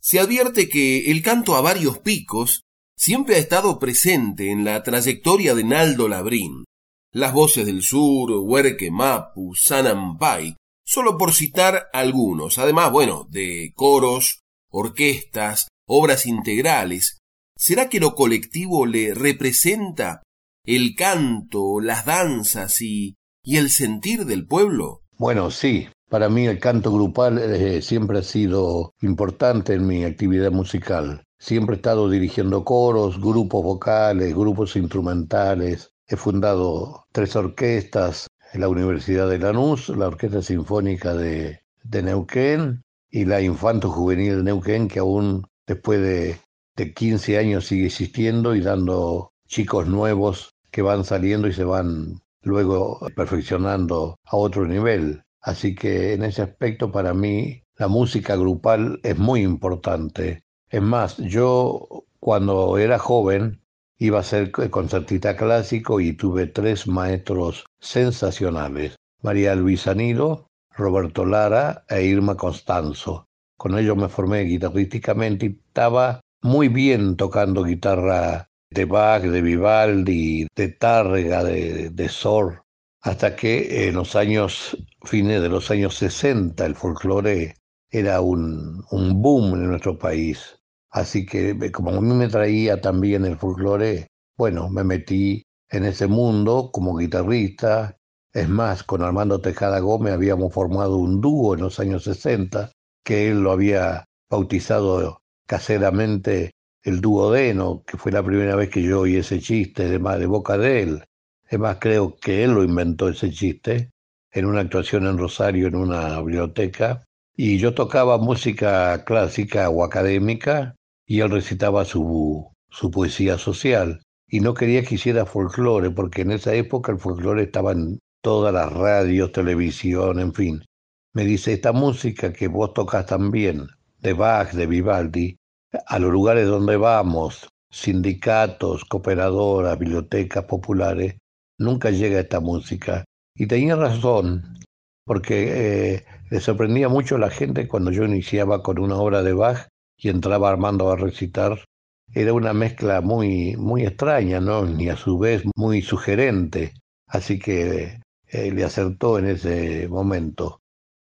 se 0.00 0.20
advierte 0.20 0.68
que 0.68 1.10
el 1.10 1.22
canto 1.22 1.56
a 1.56 1.60
varios 1.60 1.98
picos 1.98 2.62
siempre 2.96 3.34
ha 3.34 3.38
estado 3.38 3.80
presente 3.80 4.52
en 4.52 4.64
la 4.64 4.84
trayectoria 4.84 5.56
de 5.56 5.64
Naldo 5.64 6.06
Labrín. 6.06 6.66
Las 7.12 7.32
voces 7.32 7.66
del 7.66 7.82
sur, 7.82 8.30
Huerque 8.30 8.92
Mapu, 8.92 9.56
Sanampay, 9.56 10.54
solo 10.90 11.16
por 11.16 11.32
citar 11.32 11.88
algunos, 11.92 12.58
además, 12.58 12.90
bueno, 12.90 13.28
de 13.30 13.72
coros, 13.76 14.40
orquestas, 14.72 15.68
obras 15.86 16.26
integrales. 16.26 17.18
¿Será 17.56 17.88
que 17.88 18.00
lo 18.00 18.16
colectivo 18.16 18.86
le 18.86 19.14
representa 19.14 20.20
el 20.64 20.96
canto, 20.96 21.78
las 21.80 22.06
danzas 22.06 22.82
y, 22.82 23.14
y 23.44 23.58
el 23.58 23.70
sentir 23.70 24.24
del 24.24 24.48
pueblo? 24.48 25.02
Bueno, 25.16 25.52
sí, 25.52 25.86
para 26.08 26.28
mí 26.28 26.48
el 26.48 26.58
canto 26.58 26.92
grupal 26.92 27.38
eh, 27.38 27.82
siempre 27.82 28.18
ha 28.18 28.24
sido 28.24 28.92
importante 29.00 29.74
en 29.74 29.86
mi 29.86 30.02
actividad 30.02 30.50
musical. 30.50 31.22
Siempre 31.38 31.74
he 31.74 31.76
estado 31.76 32.10
dirigiendo 32.10 32.64
coros, 32.64 33.20
grupos 33.20 33.62
vocales, 33.62 34.34
grupos 34.34 34.74
instrumentales. 34.74 35.92
He 36.08 36.16
fundado 36.16 37.04
tres 37.12 37.36
orquestas 37.36 38.26
la 38.54 38.68
Universidad 38.68 39.28
de 39.28 39.38
Lanús, 39.38 39.88
la 39.90 40.08
Orquesta 40.08 40.42
Sinfónica 40.42 41.14
de, 41.14 41.60
de 41.82 42.02
Neuquén 42.02 42.82
y 43.10 43.24
la 43.24 43.40
Infanto 43.40 43.90
Juvenil 43.90 44.36
de 44.36 44.42
Neuquén, 44.42 44.88
que 44.88 44.98
aún 44.98 45.46
después 45.66 46.00
de, 46.00 46.38
de 46.76 46.94
15 46.94 47.38
años 47.38 47.66
sigue 47.66 47.86
existiendo 47.86 48.54
y 48.54 48.60
dando 48.60 49.32
chicos 49.46 49.86
nuevos 49.86 50.54
que 50.70 50.82
van 50.82 51.04
saliendo 51.04 51.48
y 51.48 51.52
se 51.52 51.64
van 51.64 52.20
luego 52.42 53.00
perfeccionando 53.14 54.18
a 54.24 54.36
otro 54.36 54.66
nivel. 54.66 55.22
Así 55.40 55.74
que 55.74 56.14
en 56.14 56.24
ese 56.24 56.42
aspecto 56.42 56.92
para 56.92 57.14
mí 57.14 57.62
la 57.76 57.88
música 57.88 58.36
grupal 58.36 59.00
es 59.02 59.18
muy 59.18 59.42
importante. 59.42 60.44
Es 60.68 60.82
más, 60.82 61.16
yo 61.16 62.04
cuando 62.20 62.78
era 62.78 62.98
joven 62.98 63.60
iba 64.00 64.18
a 64.20 64.22
ser 64.22 64.50
concertista 64.50 65.36
clásico 65.36 66.00
y 66.00 66.14
tuve 66.14 66.46
tres 66.46 66.88
maestros 66.88 67.66
sensacionales, 67.80 68.96
María 69.22 69.54
Luisa 69.54 69.94
Nilo, 69.94 70.46
Roberto 70.74 71.26
Lara 71.26 71.84
e 71.86 72.04
Irma 72.04 72.34
Constanzo. 72.34 73.26
Con 73.58 73.78
ellos 73.78 73.98
me 73.98 74.08
formé 74.08 74.40
guitarrísticamente 74.44 75.46
y 75.46 75.60
estaba 75.66 76.20
muy 76.40 76.68
bien 76.68 77.16
tocando 77.16 77.62
guitarra 77.62 78.48
de 78.70 78.86
Bach, 78.86 79.22
de 79.22 79.42
Vivaldi, 79.42 80.46
de 80.56 80.68
Tárrega, 80.68 81.44
de, 81.44 82.08
Sor, 82.08 82.62
hasta 83.02 83.36
que 83.36 83.86
en 83.88 83.96
los 83.96 84.16
años, 84.16 84.78
fines 85.02 85.42
de 85.42 85.50
los 85.50 85.70
años 85.70 85.96
60, 85.96 86.64
el 86.64 86.74
folclore 86.74 87.54
era 87.90 88.22
un, 88.22 88.82
un 88.90 89.20
boom 89.20 89.54
en 89.56 89.68
nuestro 89.68 89.98
país. 89.98 90.59
Así 90.90 91.24
que 91.24 91.70
como 91.72 91.90
a 91.90 92.00
mí 92.00 92.14
me 92.14 92.28
traía 92.28 92.80
también 92.80 93.24
el 93.24 93.36
folclore, 93.38 94.08
bueno, 94.36 94.68
me 94.68 94.84
metí 94.84 95.44
en 95.70 95.84
ese 95.84 96.06
mundo 96.08 96.70
como 96.72 96.96
guitarrista. 96.96 97.96
Es 98.32 98.48
más, 98.48 98.82
con 98.82 99.02
Armando 99.02 99.40
Tejada 99.40 99.78
Gómez 99.80 100.14
habíamos 100.14 100.52
formado 100.52 100.96
un 100.96 101.20
dúo 101.20 101.54
en 101.54 101.60
los 101.60 101.78
años 101.80 102.04
60, 102.04 102.72
que 103.04 103.30
él 103.30 103.42
lo 103.42 103.52
había 103.52 104.04
bautizado 104.28 105.20
caseramente 105.46 106.52
el 106.82 107.00
duodeno, 107.00 107.82
que 107.86 107.96
fue 107.96 108.12
la 108.12 108.22
primera 108.22 108.56
vez 108.56 108.70
que 108.70 108.82
yo 108.82 109.00
oí 109.00 109.16
ese 109.16 109.40
chiste 109.40 109.88
de, 109.88 109.98
de 109.98 110.26
boca 110.26 110.58
de 110.58 110.82
él. 110.82 111.04
Es 111.48 111.58
más, 111.58 111.78
creo 111.80 112.16
que 112.16 112.44
él 112.44 112.52
lo 112.52 112.64
inventó 112.64 113.08
ese 113.08 113.30
chiste 113.30 113.90
en 114.32 114.46
una 114.46 114.60
actuación 114.60 115.06
en 115.06 115.18
Rosario 115.18 115.68
en 115.68 115.76
una 115.76 116.18
biblioteca. 116.20 117.04
Y 117.36 117.58
yo 117.58 117.74
tocaba 117.74 118.18
música 118.18 119.04
clásica 119.04 119.70
o 119.70 119.84
académica 119.84 120.76
y 121.10 121.22
él 121.22 121.30
recitaba 121.30 121.84
su, 121.84 122.52
su 122.70 122.92
poesía 122.92 123.36
social. 123.36 124.00
Y 124.28 124.38
no 124.38 124.54
quería 124.54 124.84
que 124.84 124.94
hiciera 124.94 125.26
folclore, 125.26 125.90
porque 125.90 126.22
en 126.22 126.30
esa 126.30 126.54
época 126.54 126.92
el 126.92 127.00
folclore 127.00 127.42
estaba 127.42 127.72
en 127.72 127.98
todas 128.22 128.54
las 128.54 128.72
radios, 128.72 129.32
televisión, 129.32 130.20
en 130.20 130.32
fin. 130.32 130.64
Me 131.12 131.24
dice, 131.24 131.52
esta 131.52 131.72
música 131.72 132.32
que 132.32 132.46
vos 132.46 132.74
tocas 132.74 133.06
también, 133.06 133.66
de 133.98 134.12
Bach, 134.12 134.52
de 134.52 134.68
Vivaldi, 134.68 135.36
a 135.84 135.98
los 135.98 136.12
lugares 136.12 136.46
donde 136.46 136.76
vamos, 136.76 137.48
sindicatos, 137.72 138.84
cooperadoras, 138.84 139.76
bibliotecas 139.80 140.44
populares, 140.44 141.16
nunca 141.58 141.90
llega 141.90 142.20
esta 142.20 142.38
música. 142.38 143.04
Y 143.34 143.48
tenía 143.48 143.74
razón, 143.74 144.60
porque 145.04 145.94
eh, 145.96 146.04
le 146.30 146.38
sorprendía 146.38 146.88
mucho 146.88 147.16
a 147.16 147.18
la 147.18 147.30
gente 147.30 147.66
cuando 147.66 147.90
yo 147.90 148.04
iniciaba 148.04 148.62
con 148.62 148.78
una 148.78 148.94
obra 148.94 149.24
de 149.24 149.32
Bach 149.32 149.69
y 150.00 150.08
entraba 150.08 150.50
Armando 150.50 150.90
a 150.90 150.96
recitar, 150.96 151.64
era 152.12 152.32
una 152.32 152.52
mezcla 152.52 153.00
muy, 153.00 153.56
muy 153.56 153.84
extraña, 153.84 154.40
¿no? 154.40 154.64
Ni 154.64 154.88
a 154.88 154.96
su 154.96 155.18
vez 155.18 155.44
muy 155.56 155.82
sugerente. 155.82 156.74
Así 157.06 157.38
que 157.38 158.00
eh, 158.26 158.50
le 158.50 158.64
acertó 158.64 159.18
en 159.18 159.26
ese 159.26 159.88
momento. 159.88 160.60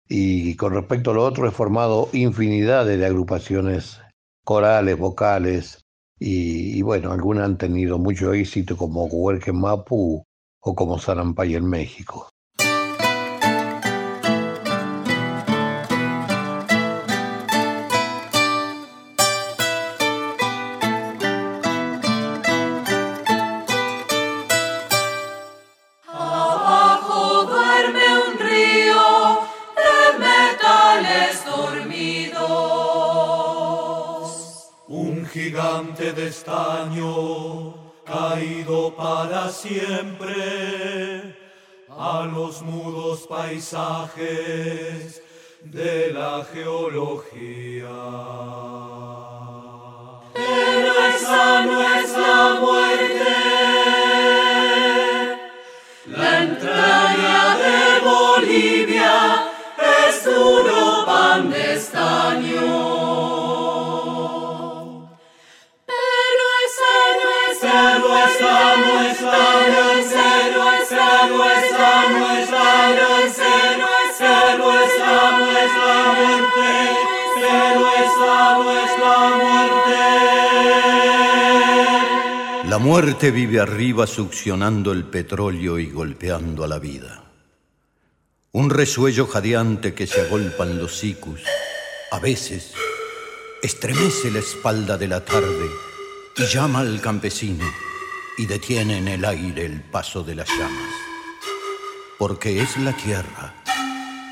Y 0.08 0.56
con 0.56 0.74
respecto 0.74 1.10
a 1.10 1.14
lo 1.14 1.24
otro, 1.24 1.48
he 1.48 1.50
formado 1.50 2.08
infinidad 2.12 2.86
de 2.86 3.04
agrupaciones 3.04 4.00
corales, 4.44 4.98
vocales, 4.98 5.82
y, 6.24 6.80
bueno, 6.82 7.10
algunas 7.10 7.46
han 7.46 7.58
tenido 7.58 7.98
mucho 7.98 8.32
éxito 8.32 8.76
como 8.76 9.06
Huerque 9.06 9.52
Mapu 9.52 10.22
o 10.60 10.74
como 10.74 10.96
Sarampay 10.98 11.56
en 11.56 11.68
México. 11.68 12.28
Estaño, 36.32 37.74
caído 38.06 38.94
para 38.96 39.50
siempre 39.50 41.36
a 41.90 42.24
los 42.34 42.62
mudos 42.62 43.26
paisajes 43.28 45.22
de 45.62 46.10
la 46.10 46.42
geología. 46.50 47.98
Pero 50.32 50.90
esa 51.14 51.66
no 51.66 51.78
es 51.96 52.10
la 52.26 52.40
muerte, 52.64 53.34
la 56.06 56.28
entraña 56.44 57.40
de 57.64 57.78
Bolivia 58.10 59.14
es 60.08 60.24
duro 60.24 60.81
La 82.72 82.78
muerte 82.78 83.30
vive 83.30 83.60
arriba 83.60 84.06
succionando 84.06 84.92
el 84.92 85.04
petróleo 85.04 85.78
y 85.78 85.90
golpeando 85.90 86.64
a 86.64 86.68
la 86.68 86.78
vida. 86.78 87.22
Un 88.52 88.70
resuello 88.70 89.26
jadeante 89.26 89.92
que 89.92 90.06
se 90.06 90.22
agolpa 90.22 90.64
en 90.64 90.78
los 90.78 90.98
cicus, 90.98 91.42
a 92.10 92.18
veces 92.18 92.72
estremece 93.62 94.30
la 94.30 94.38
espalda 94.38 94.96
de 94.96 95.06
la 95.06 95.22
tarde 95.22 95.68
y 96.38 96.46
llama 96.46 96.78
al 96.78 96.98
campesino 97.02 97.70
y 98.38 98.46
detiene 98.46 98.96
en 98.96 99.08
el 99.08 99.26
aire 99.26 99.66
el 99.66 99.82
paso 99.82 100.24
de 100.24 100.36
las 100.36 100.48
llamas. 100.48 100.94
Porque 102.18 102.62
es 102.62 102.78
la 102.78 102.96
tierra, 102.96 103.54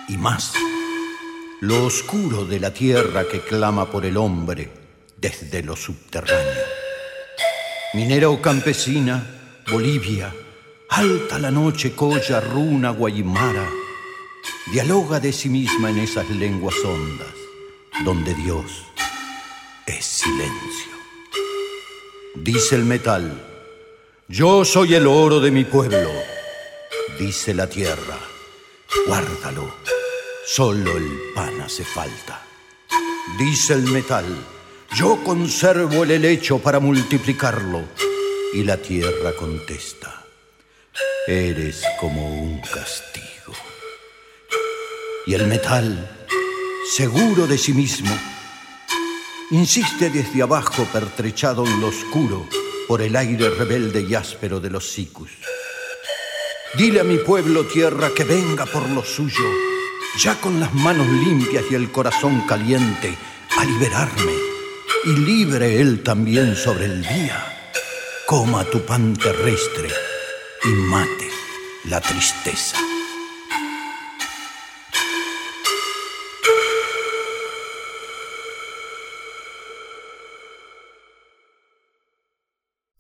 y 0.09 0.17
más, 0.17 0.55
lo 1.61 1.85
oscuro 1.85 2.47
de 2.47 2.59
la 2.59 2.73
tierra 2.73 3.29
que 3.29 3.43
clama 3.43 3.91
por 3.91 4.07
el 4.07 4.17
hombre 4.17 4.73
desde 5.19 5.63
lo 5.63 5.77
subterráneo. 5.77 6.80
Minera 7.93 8.31
o 8.31 8.41
campesina, 8.41 9.21
Bolivia, 9.69 10.33
alta 10.91 11.39
la 11.41 11.51
noche, 11.51 11.93
colla, 11.93 12.39
runa, 12.39 12.91
guaymara, 12.91 13.69
dialoga 14.71 15.19
de 15.19 15.33
sí 15.33 15.49
misma 15.49 15.91
en 15.91 15.99
esas 15.99 16.31
lenguas 16.31 16.77
hondas, 16.85 17.35
donde 18.05 18.33
Dios 18.35 18.85
es 19.87 20.05
silencio. 20.05 20.93
Dice 22.37 22.77
el 22.77 22.85
metal, 22.85 23.45
yo 24.29 24.65
soy 24.65 24.95
el 24.95 25.09
oro 25.09 25.41
de 25.41 25.51
mi 25.51 25.65
pueblo. 25.65 26.11
Dice 27.19 27.53
la 27.55 27.67
tierra, 27.67 28.19
guárdalo, 29.09 29.75
solo 30.47 30.97
el 30.97 31.11
pan 31.35 31.61
hace 31.61 31.85
falta. 31.85 32.41
Dice 33.37 33.75
el 33.75 33.83
metal, 33.83 34.27
yo 34.95 35.23
conservo 35.23 36.03
el 36.05 36.11
helecho 36.11 36.59
para 36.59 36.81
multiplicarlo. 36.81 37.85
Y 38.53 38.65
la 38.65 38.77
tierra 38.77 39.33
contesta, 39.39 40.25
eres 41.27 41.83
como 42.01 42.29
un 42.29 42.61
castigo. 42.61 43.55
Y 45.27 45.35
el 45.35 45.47
metal, 45.47 46.27
seguro 46.97 47.47
de 47.47 47.57
sí 47.57 47.73
mismo, 47.73 48.11
insiste 49.53 50.11
desde 50.11 50.43
abajo 50.43 50.85
pertrechado 50.93 51.65
en 51.65 51.81
lo 51.81 51.89
oscuro 51.89 52.49
por 52.89 53.03
el 53.03 53.15
aire 53.15 53.51
rebelde 53.51 54.05
y 54.09 54.17
áspero 54.17 54.59
de 54.59 54.71
los 54.71 54.91
sicus. 54.91 55.31
Dile 56.77 57.01
a 57.01 57.05
mi 57.05 57.19
pueblo 57.19 57.65
tierra 57.67 58.11
que 58.13 58.25
venga 58.25 58.67
por 58.67 58.89
lo 58.89 59.05
suyo, 59.05 59.49
ya 60.19 60.41
con 60.41 60.59
las 60.59 60.75
manos 60.75 61.07
limpias 61.07 61.65
y 61.71 61.77
el 61.77 61.93
corazón 61.93 62.45
caliente, 62.49 63.17
a 63.57 63.65
liberarme, 63.65 64.50
y 65.05 65.13
libre 65.13 65.81
él 65.81 66.03
también 66.03 66.57
sobre 66.57 66.85
el 66.87 67.03
día 67.03 67.47
coma 68.27 68.65
tu 68.65 68.85
pan 68.85 69.17
terrestre 69.17 69.89
y 70.65 70.69
mate 70.69 71.29
la 71.89 72.01
tristeza. 72.01 72.79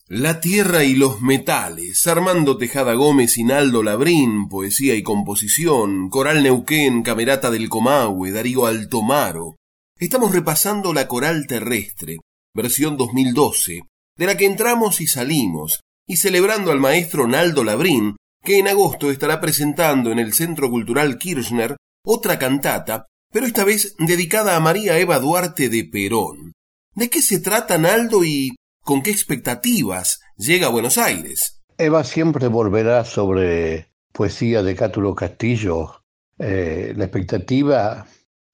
La 0.08 0.40
tierra 0.40 0.82
y 0.82 0.96
los 0.96 1.20
metales, 1.20 2.04
Armando 2.08 2.56
Tejada 2.56 2.94
Gómez, 2.94 3.38
Inaldo 3.38 3.84
Labrín, 3.84 4.48
poesía 4.48 4.96
y 4.96 5.04
composición, 5.04 6.08
Coral 6.08 6.42
Neuquén, 6.42 7.04
Camerata 7.04 7.52
del 7.52 7.68
Comahue, 7.68 8.32
Darío 8.32 8.66
Altomaro. 8.66 9.59
Estamos 10.00 10.32
repasando 10.32 10.94
la 10.94 11.06
Coral 11.06 11.46
Terrestre, 11.46 12.20
versión 12.54 12.96
2012, 12.96 13.82
de 14.16 14.26
la 14.26 14.34
que 14.34 14.46
entramos 14.46 15.02
y 15.02 15.06
salimos, 15.06 15.82
y 16.08 16.16
celebrando 16.16 16.72
al 16.72 16.80
maestro 16.80 17.28
Naldo 17.28 17.64
Labrín, 17.64 18.16
que 18.42 18.58
en 18.58 18.68
agosto 18.68 19.10
estará 19.10 19.42
presentando 19.42 20.10
en 20.10 20.18
el 20.18 20.32
Centro 20.32 20.70
Cultural 20.70 21.18
Kirchner 21.18 21.76
otra 22.02 22.38
cantata, 22.38 23.08
pero 23.30 23.44
esta 23.44 23.62
vez 23.62 23.94
dedicada 23.98 24.56
a 24.56 24.60
María 24.60 24.98
Eva 24.98 25.18
Duarte 25.18 25.68
de 25.68 25.84
Perón. 25.84 26.52
¿De 26.94 27.10
qué 27.10 27.20
se 27.20 27.38
trata 27.38 27.76
Naldo 27.76 28.24
y 28.24 28.56
con 28.82 29.02
qué 29.02 29.10
expectativas 29.10 30.22
llega 30.38 30.68
a 30.68 30.70
Buenos 30.70 30.96
Aires? 30.96 31.60
Eva 31.76 32.04
siempre 32.04 32.48
volverá 32.48 33.04
sobre 33.04 33.90
poesía 34.12 34.62
de 34.62 34.74
Cátulo 34.74 35.14
Castillo. 35.14 36.00
Eh, 36.38 36.94
la 36.96 37.04
expectativa 37.04 38.06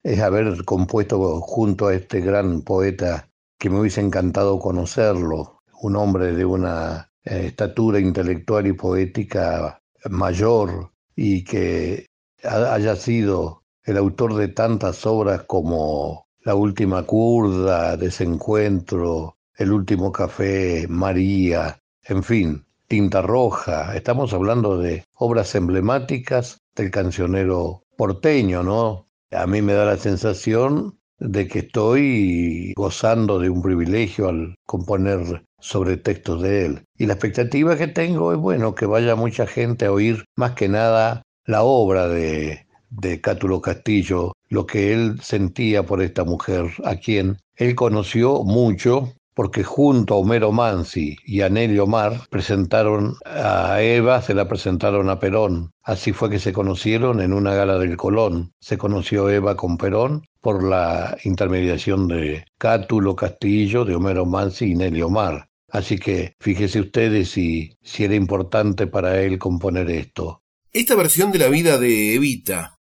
es 0.07 0.21
haber 0.21 0.63
compuesto 0.63 1.41
junto 1.41 1.87
a 1.87 1.93
este 1.93 2.21
gran 2.21 2.61
poeta 2.61 3.27
que 3.59 3.69
me 3.69 3.81
hubiese 3.81 3.99
encantado 3.99 4.57
conocerlo, 4.57 5.59
un 5.81 5.97
hombre 5.97 6.33
de 6.33 6.45
una 6.45 7.11
eh, 7.25 7.47
estatura 7.47 7.99
intelectual 7.99 8.67
y 8.67 8.73
poética 8.73 9.81
mayor 10.09 10.91
y 11.13 11.43
que 11.43 12.05
haya 12.43 12.95
sido 12.95 13.63
el 13.83 13.97
autor 13.97 14.35
de 14.35 14.47
tantas 14.47 15.05
obras 15.05 15.43
como 15.43 16.27
La 16.39 16.55
última 16.55 17.03
curda, 17.03 17.97
Desencuentro, 17.97 19.35
El 19.57 19.73
último 19.73 20.13
café, 20.13 20.85
María, 20.87 21.81
en 22.05 22.23
fin, 22.23 22.65
Tinta 22.87 23.21
Roja. 23.21 23.93
Estamos 23.93 24.31
hablando 24.31 24.77
de 24.77 25.03
obras 25.15 25.53
emblemáticas 25.55 26.61
del 26.73 26.91
cancionero 26.91 27.83
porteño, 27.97 28.63
¿no? 28.63 29.06
A 29.31 29.45
mí 29.45 29.61
me 29.61 29.73
da 29.73 29.85
la 29.85 29.97
sensación 29.97 30.97
de 31.19 31.47
que 31.47 31.59
estoy 31.59 32.73
gozando 32.77 33.39
de 33.39 33.49
un 33.49 33.61
privilegio 33.61 34.29
al 34.29 34.55
componer 34.65 35.43
sobre 35.59 35.97
textos 35.97 36.41
de 36.41 36.65
él. 36.65 36.85
Y 36.97 37.07
la 37.07 37.13
expectativa 37.13 37.75
que 37.75 37.87
tengo 37.87 38.31
es, 38.31 38.37
bueno, 38.37 38.75
que 38.75 38.85
vaya 38.85 39.15
mucha 39.15 39.45
gente 39.45 39.85
a 39.85 39.91
oír 39.91 40.23
más 40.37 40.51
que 40.51 40.69
nada 40.69 41.23
la 41.45 41.63
obra 41.63 42.07
de, 42.07 42.67
de 42.89 43.19
Cátulo 43.19 43.61
Castillo, 43.61 44.33
lo 44.49 44.65
que 44.65 44.93
él 44.93 45.19
sentía 45.21 45.83
por 45.83 46.01
esta 46.01 46.23
mujer, 46.23 46.71
a 46.85 46.95
quien 46.95 47.37
él 47.55 47.75
conoció 47.75 48.43
mucho 48.43 49.13
porque 49.37 49.63
junto 49.63 50.15
a 50.15 50.17
Homero 50.17 50.51
Mansi 50.51 51.15
y 51.23 51.41
a 51.41 51.49
Nelly 51.49 51.77
Omar 51.77 52.27
presentaron 52.31 53.17
a 53.23 53.83
Eva, 53.83 54.19
se 54.23 54.33
la 54.33 54.47
presentaron 54.47 55.11
a 55.11 55.19
Perón. 55.19 55.73
Así 55.83 56.11
fue 56.11 56.31
que 56.31 56.39
se 56.39 56.51
conocieron 56.51 57.21
en 57.21 57.33
una 57.33 57.53
gala 57.53 57.77
del 57.77 57.97
Colón. 57.97 58.55
Se 58.59 58.79
conoció 58.79 59.29
Eva 59.29 59.55
con 59.55 59.77
Perón 59.77 60.25
por 60.41 60.63
la 60.63 61.19
intermediación 61.23 62.07
de 62.07 62.45
Cátulo 62.57 63.15
Castillo, 63.15 63.85
de 63.85 63.93
Homero 63.93 64.25
Mansi 64.25 64.71
y 64.71 64.75
Nelly 64.75 65.03
Omar. 65.03 65.49
Así 65.69 65.99
que 65.99 66.33
fíjese 66.39 66.79
ustedes 66.79 67.29
si, 67.29 67.77
si 67.83 68.05
era 68.05 68.15
importante 68.15 68.87
para 68.87 69.21
él 69.21 69.37
componer 69.37 69.87
esto. 69.91 70.41
Esta 70.73 70.95
versión 70.95 71.31
de 71.31 71.37
la 71.37 71.49
vida 71.49 71.77
de 71.77 72.15
Evita, 72.15 72.79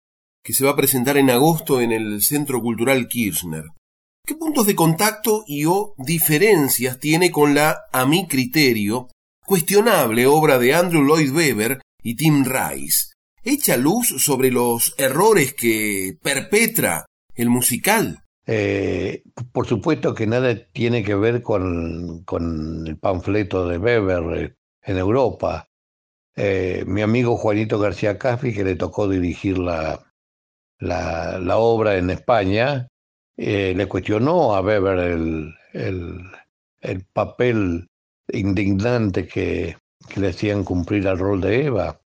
que 0.43 0.53
se 0.53 0.65
va 0.65 0.73
a 0.73 0.77
presentar 0.77 1.17
en 1.17 1.31
agosto 1.31 1.81
en 1.81 1.93
el 1.93 2.21
Centro 2.23 2.61
Cultural 2.61 3.07
Kirchner, 3.07 3.67
¿Qué 4.31 4.37
puntos 4.37 4.69
de 4.69 4.77
contacto 4.77 5.43
y 5.45 5.65
o 5.65 5.93
diferencias 5.99 7.01
tiene 7.01 7.33
con 7.33 7.53
la, 7.53 7.87
a 7.91 8.07
mi 8.07 8.29
criterio, 8.29 9.09
cuestionable 9.45 10.29
obra 10.29 10.61
de 10.61 10.73
Andrew 10.73 11.03
Lloyd 11.03 11.33
Webber 11.33 11.81
y 12.01 12.15
Tim 12.15 12.45
Rice? 12.45 13.09
¿Echa 13.43 13.77
luz 13.77 14.15
sobre 14.23 14.53
los 14.53 14.95
errores 14.99 15.53
que 15.53 16.17
perpetra 16.23 17.07
el 17.35 17.51
musical? 17.51 18.23
Eh, 18.47 19.25
por 19.51 19.67
supuesto 19.67 20.15
que 20.15 20.29
nada 20.29 20.55
tiene 20.73 21.03
que 21.03 21.17
ver 21.17 21.43
con, 21.43 22.23
con 22.23 22.87
el 22.87 22.97
panfleto 22.99 23.67
de 23.67 23.79
Weber 23.79 24.45
eh, 24.45 24.55
en 24.85 24.97
Europa. 24.97 25.67
Eh, 26.37 26.85
mi 26.87 27.03
amigo 27.03 27.37
Juanito 27.37 27.81
García 27.81 28.17
Caffi, 28.17 28.55
que 28.55 28.63
le 28.63 28.77
tocó 28.77 29.09
dirigir 29.09 29.59
la, 29.59 30.07
la, 30.79 31.41
la 31.41 31.57
obra 31.59 31.97
en 31.97 32.11
España, 32.11 32.87
eh, 33.43 33.73
le 33.75 33.87
cuestionó 33.87 34.55
a 34.55 34.61
Weber 34.61 34.99
el, 34.99 35.55
el, 35.73 37.05
papel 37.15 37.89
indignante 38.29 39.27
que, 39.27 39.79
que, 40.11 40.21
le 40.21 40.29
hacían 40.29 40.63
cumplir 40.63 41.09
al 41.09 41.19
rol 41.19 41.41
de 41.41 41.65
Eva. 41.65 41.99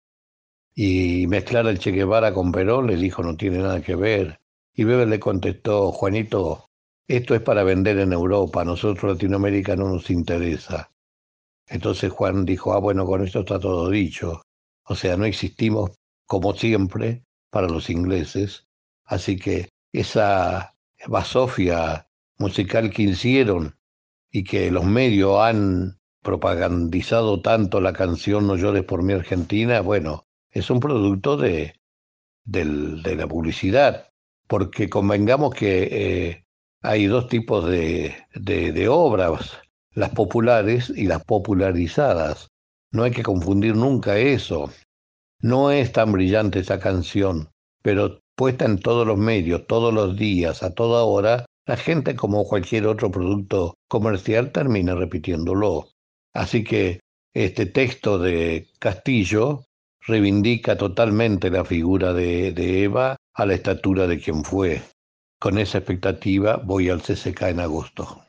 Y 0.76 1.26
mezclar 1.26 1.66
al 1.66 1.80
Che 1.80 1.90
Guevara 1.90 2.32
con 2.32 2.52
Perón 2.52 2.86
le 2.86 2.94
dijo 2.94 3.24
no 3.24 3.36
tiene 3.36 3.58
nada 3.58 3.82
que 3.82 3.96
ver. 3.96 4.38
Y 4.74 4.84
Weber 4.84 5.08
le 5.08 5.18
contestó, 5.18 5.90
Juanito, 5.90 6.70
esto 7.08 7.34
es 7.34 7.40
para 7.40 7.64
vender 7.64 7.98
en 7.98 8.12
Europa, 8.12 8.60
a 8.60 8.64
nosotros 8.64 9.14
Latinoamérica 9.14 9.74
no 9.74 9.88
nos 9.88 10.10
interesa. 10.10 10.92
Entonces 11.66 12.12
Juan 12.12 12.44
dijo, 12.44 12.74
ah, 12.74 12.78
bueno, 12.78 13.06
con 13.06 13.24
esto 13.24 13.40
está 13.40 13.58
todo 13.58 13.90
dicho. 13.90 14.42
O 14.84 14.94
sea, 14.94 15.16
no 15.16 15.24
existimos 15.24 15.90
como 16.26 16.54
siempre 16.54 17.24
para 17.50 17.66
los 17.66 17.90
ingleses. 17.90 18.68
Así 19.04 19.36
que 19.36 19.68
esa 19.92 20.73
basofia 21.08 22.08
musical 22.38 22.90
que 22.90 23.02
hicieron 23.02 23.76
y 24.30 24.44
que 24.44 24.70
los 24.70 24.84
medios 24.84 25.40
han 25.40 25.98
propagandizado 26.22 27.40
tanto 27.42 27.80
la 27.80 27.92
canción 27.92 28.46
No 28.46 28.56
llores 28.56 28.84
por 28.84 29.02
mi 29.02 29.12
Argentina, 29.12 29.80
bueno, 29.80 30.26
es 30.50 30.70
un 30.70 30.80
producto 30.80 31.36
de, 31.36 31.74
de 32.44 33.16
la 33.16 33.26
publicidad, 33.26 34.08
porque 34.48 34.88
convengamos 34.88 35.54
que 35.54 35.88
eh, 35.90 36.44
hay 36.82 37.06
dos 37.06 37.28
tipos 37.28 37.66
de, 37.66 38.14
de, 38.34 38.72
de 38.72 38.88
obras, 38.88 39.58
las 39.92 40.10
populares 40.10 40.90
y 40.94 41.06
las 41.06 41.24
popularizadas. 41.24 42.50
No 42.90 43.04
hay 43.04 43.10
que 43.10 43.22
confundir 43.22 43.76
nunca 43.76 44.18
eso. 44.18 44.70
No 45.40 45.70
es 45.70 45.92
tan 45.92 46.12
brillante 46.12 46.60
esa 46.60 46.78
canción, 46.80 47.50
pero 47.82 48.23
puesta 48.36 48.64
en 48.64 48.78
todos 48.78 49.06
los 49.06 49.18
medios, 49.18 49.66
todos 49.66 49.92
los 49.92 50.16
días, 50.16 50.62
a 50.62 50.74
toda 50.74 51.04
hora, 51.04 51.46
la 51.66 51.76
gente, 51.76 52.14
como 52.14 52.44
cualquier 52.44 52.86
otro 52.86 53.10
producto 53.10 53.74
comercial, 53.88 54.52
termina 54.52 54.94
repitiéndolo. 54.94 55.88
Así 56.34 56.64
que 56.64 57.00
este 57.32 57.66
texto 57.66 58.18
de 58.18 58.68
Castillo 58.78 59.64
reivindica 60.06 60.76
totalmente 60.76 61.50
la 61.50 61.64
figura 61.64 62.12
de, 62.12 62.52
de 62.52 62.84
Eva 62.84 63.16
a 63.32 63.46
la 63.46 63.54
estatura 63.54 64.06
de 64.06 64.18
quien 64.18 64.44
fue. 64.44 64.82
Con 65.40 65.58
esa 65.58 65.78
expectativa 65.78 66.56
voy 66.56 66.90
al 66.90 67.02
CCK 67.02 67.42
en 67.42 67.60
agosto. 67.60 68.20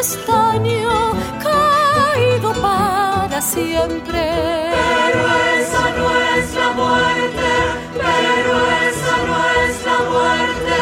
Estaño 0.00 1.12
caído 1.42 2.52
para 2.62 3.40
siempre. 3.40 4.22
Pero 4.76 5.22
esa 5.58 5.90
no 5.98 6.06
es 6.34 6.54
la 6.54 6.68
muerte. 6.72 7.50
Pero 7.94 8.52
esa 8.88 9.14
no 9.28 9.36
es 9.62 9.74
la 9.88 9.98
muerte. 10.10 10.78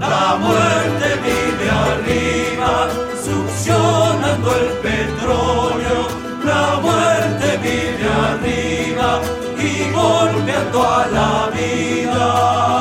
La 0.00 0.36
muerte 0.36 1.06
vive 1.26 1.70
arriba, 1.88 2.88
succionando 3.24 4.48
el 4.56 4.68
petróleo. 4.88 5.98
La 6.44 6.64
muerte 6.80 7.46
vive 7.62 8.06
arriba 8.28 9.20
y 9.58 9.90
golpeando 9.92 10.82
a 10.82 11.06
la 11.06 11.50
vida. 11.54 12.71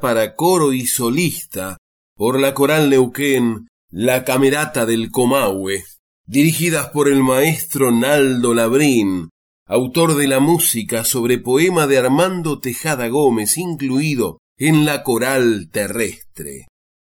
Para 0.00 0.36
coro 0.36 0.72
y 0.72 0.86
solista 0.86 1.76
por 2.16 2.38
la 2.38 2.54
coral 2.54 2.88
Neuquén 2.88 3.66
La 3.90 4.24
Camerata 4.24 4.86
del 4.86 5.10
Comahue, 5.10 5.82
dirigidas 6.24 6.90
por 6.90 7.08
el 7.08 7.24
maestro 7.24 7.90
Naldo 7.90 8.54
Labrín, 8.54 9.30
autor 9.66 10.14
de 10.14 10.28
la 10.28 10.38
música 10.38 11.04
sobre 11.04 11.38
poema 11.38 11.88
de 11.88 11.98
Armando 11.98 12.60
Tejada 12.60 13.08
Gómez 13.08 13.58
incluido 13.58 14.38
en 14.56 14.84
la 14.84 15.02
coral 15.02 15.68
terrestre. 15.72 16.68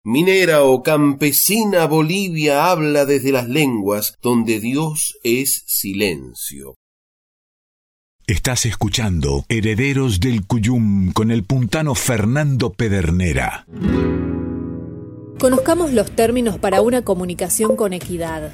Minera 0.02 0.64
o 0.64 0.82
campesina 0.82 1.86
Bolivia 1.86 2.68
habla 2.68 3.06
desde 3.06 3.30
las 3.30 3.48
lenguas 3.48 4.16
donde 4.20 4.58
Dios 4.58 5.20
es 5.22 5.62
silencio. 5.68 6.74
Estás 8.26 8.64
escuchando 8.64 9.44
Herederos 9.50 10.18
del 10.18 10.46
Cuyum 10.46 11.12
con 11.12 11.30
el 11.30 11.42
puntano 11.42 11.94
Fernando 11.94 12.72
Pedernera. 12.72 13.66
Conozcamos 15.38 15.92
los 15.92 16.10
términos 16.10 16.58
para 16.58 16.80
una 16.80 17.02
comunicación 17.02 17.76
con 17.76 17.92
equidad. 17.92 18.50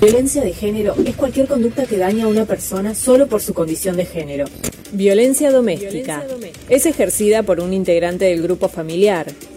Violencia 0.00 0.44
de 0.44 0.52
género 0.52 0.94
es 1.04 1.16
cualquier 1.16 1.48
conducta 1.48 1.86
que 1.86 1.98
daña 1.98 2.26
a 2.26 2.28
una 2.28 2.44
persona 2.44 2.94
solo 2.94 3.26
por 3.26 3.42
su 3.42 3.52
condición 3.52 3.96
de 3.96 4.04
género. 4.04 4.44
Violencia 4.92 5.50
doméstica. 5.50 6.24
Es 6.68 6.86
ejercida 6.86 7.42
por 7.42 7.58
un 7.58 7.72
integrante 7.72 8.26
del 8.26 8.42
grupo 8.42 8.68
familiar, 8.68 9.26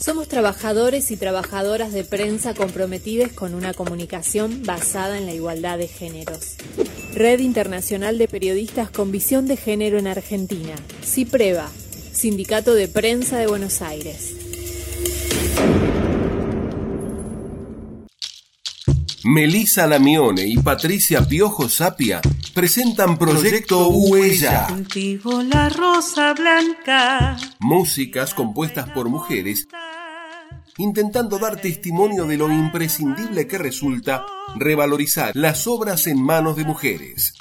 Somos 0.00 0.28
trabajadores 0.28 1.10
y 1.10 1.18
trabajadoras 1.18 1.92
de 1.92 2.04
prensa 2.04 2.54
comprometidos 2.54 3.32
con 3.32 3.54
una 3.54 3.74
comunicación 3.74 4.62
basada 4.64 5.18
en 5.18 5.26
la 5.26 5.34
igualdad 5.34 5.76
de 5.76 5.88
géneros. 5.88 6.56
Red 7.12 7.40
Internacional 7.40 8.16
de 8.16 8.26
Periodistas 8.26 8.90
con 8.90 9.12
Visión 9.12 9.46
de 9.46 9.58
Género 9.58 9.98
en 9.98 10.06
Argentina. 10.06 10.74
CIPREVA, 11.04 11.68
Sindicato 12.12 12.72
de 12.72 12.88
Prensa 12.88 13.36
de 13.36 13.46
Buenos 13.46 13.82
Aires. 13.82 14.36
Melisa 19.22 19.86
Lamione 19.86 20.46
y 20.46 20.56
Patricia 20.56 21.20
Piojo 21.28 21.68
Sapia 21.68 22.22
presentan 22.54 23.18
Proyecto 23.18 23.88
Huella. 23.88 24.66
Cultivo 24.68 25.42
la 25.42 25.68
rosa 25.68 26.32
blanca. 26.32 27.36
Músicas 27.58 28.32
compuestas 28.32 28.88
por 28.90 29.10
mujeres 29.10 29.68
intentando 30.80 31.38
dar 31.38 31.60
testimonio 31.60 32.26
de 32.26 32.36
lo 32.36 32.50
imprescindible 32.50 33.46
que 33.46 33.58
resulta 33.58 34.24
revalorizar 34.56 35.32
las 35.34 35.66
obras 35.66 36.06
en 36.06 36.22
manos 36.22 36.56
de 36.56 36.64
mujeres. 36.64 37.34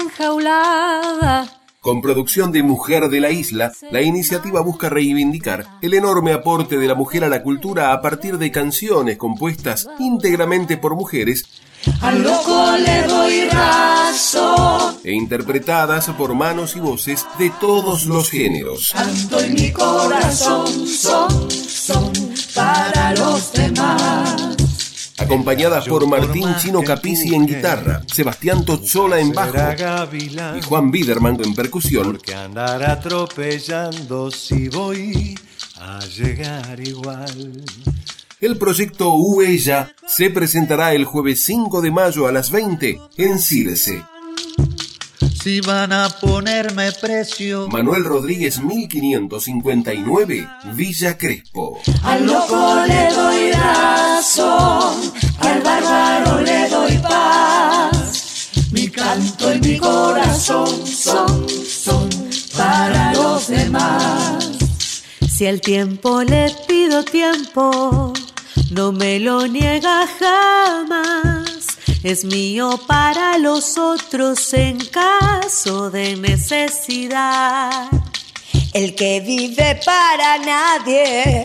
Enjaulada. 0.00 1.60
Con 1.80 2.02
producción 2.02 2.52
de 2.52 2.62
Mujer 2.62 3.08
de 3.08 3.20
la 3.20 3.30
Isla, 3.30 3.72
la 3.90 4.02
iniciativa 4.02 4.60
busca 4.60 4.90
reivindicar 4.90 5.66
el 5.80 5.94
enorme 5.94 6.34
aporte 6.34 6.76
de 6.76 6.86
la 6.86 6.94
mujer 6.94 7.24
a 7.24 7.28
la 7.28 7.42
cultura 7.42 7.92
a 7.92 8.02
partir 8.02 8.36
de 8.36 8.50
canciones 8.50 9.16
compuestas 9.16 9.88
íntegramente 9.98 10.76
por 10.76 10.94
mujeres 10.94 11.62
Al 12.02 12.22
loco 12.22 12.76
le 12.76 13.02
doy 13.04 13.48
razón 13.48 14.89
e 15.04 15.12
interpretadas 15.12 16.08
por 16.10 16.34
manos 16.34 16.76
y 16.76 16.80
voces 16.80 17.26
de 17.38 17.50
todos 17.60 18.06
los 18.06 18.30
géneros. 18.30 18.90
Canto 18.92 19.40
en 19.40 19.54
mi 19.54 19.70
corazón, 19.72 20.86
son, 20.86 21.50
son 21.50 22.12
para 22.54 23.14
los 23.14 23.52
demás 23.52 24.56
acompañadas 25.20 25.86
por 25.86 26.06
Martín 26.08 26.48
Chino 26.58 26.82
Capici 26.82 27.34
en 27.34 27.46
guitarra, 27.46 28.02
Sebastián 28.12 28.64
Tozzola 28.64 29.20
en 29.20 29.32
bajo 29.32 29.54
y 30.12 30.62
Juan 30.62 30.90
Biderman 30.90 31.38
en 31.44 31.54
percusión. 31.54 32.04
Porque 32.04 32.34
andar 32.34 32.82
atropellando 32.82 34.30
si 34.30 34.68
voy 34.68 35.38
a 35.78 36.00
llegar 36.00 36.80
igual. 36.80 37.64
El 38.40 38.56
proyecto 38.56 39.12
Huella 39.14 39.94
se 40.06 40.30
presentará 40.30 40.94
el 40.94 41.04
jueves 41.04 41.44
5 41.44 41.80
de 41.80 41.90
mayo 41.90 42.26
a 42.26 42.32
las 42.32 42.50
20 42.50 42.98
en 43.18 43.38
Circe. 43.38 44.02
Si 45.42 45.60
van 45.62 45.90
a 45.90 46.10
ponerme 46.10 46.92
precio. 46.92 47.66
Manuel 47.68 48.04
Rodríguez 48.04 48.62
1559, 48.62 50.46
Villa 50.74 51.16
Crespo. 51.16 51.80
Al 52.02 52.26
loco 52.26 52.84
le 52.86 53.14
doy 53.14 53.52
razón, 53.52 55.12
al 55.38 55.62
bárbaro 55.62 56.42
le 56.42 56.68
doy 56.68 56.98
paz. 56.98 58.50
Mi 58.70 58.88
canto 58.88 59.54
y 59.54 59.60
mi 59.60 59.78
corazón 59.78 60.86
son, 60.86 61.48
son 61.48 62.10
para 62.54 63.14
los 63.14 63.48
demás. 63.48 64.46
Si 65.26 65.46
el 65.46 65.62
tiempo 65.62 66.22
le 66.22 66.54
pido 66.68 67.02
tiempo, 67.02 68.12
no 68.72 68.92
me 68.92 69.18
lo 69.18 69.46
niega 69.46 70.06
jamás 70.18 71.79
es 72.02 72.24
mío 72.24 72.80
para 72.86 73.36
los 73.38 73.76
otros 73.76 74.54
en 74.54 74.78
caso 74.86 75.90
de 75.90 76.16
necesidad. 76.16 77.88
El 78.72 78.94
que 78.94 79.20
vive 79.20 79.80
para 79.84 80.38
nadie, 80.38 81.44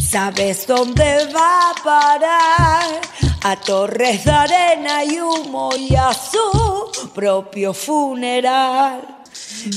sabes 0.00 0.66
dónde 0.66 1.26
va 1.34 1.70
a 1.70 1.74
parar. 1.82 3.00
A 3.46 3.56
torres 3.56 4.24
de 4.24 4.30
arena 4.30 5.04
y 5.04 5.20
humo 5.20 5.70
y 5.76 5.94
a 5.94 6.12
su 6.14 7.10
propio 7.14 7.74
funeral. 7.74 9.02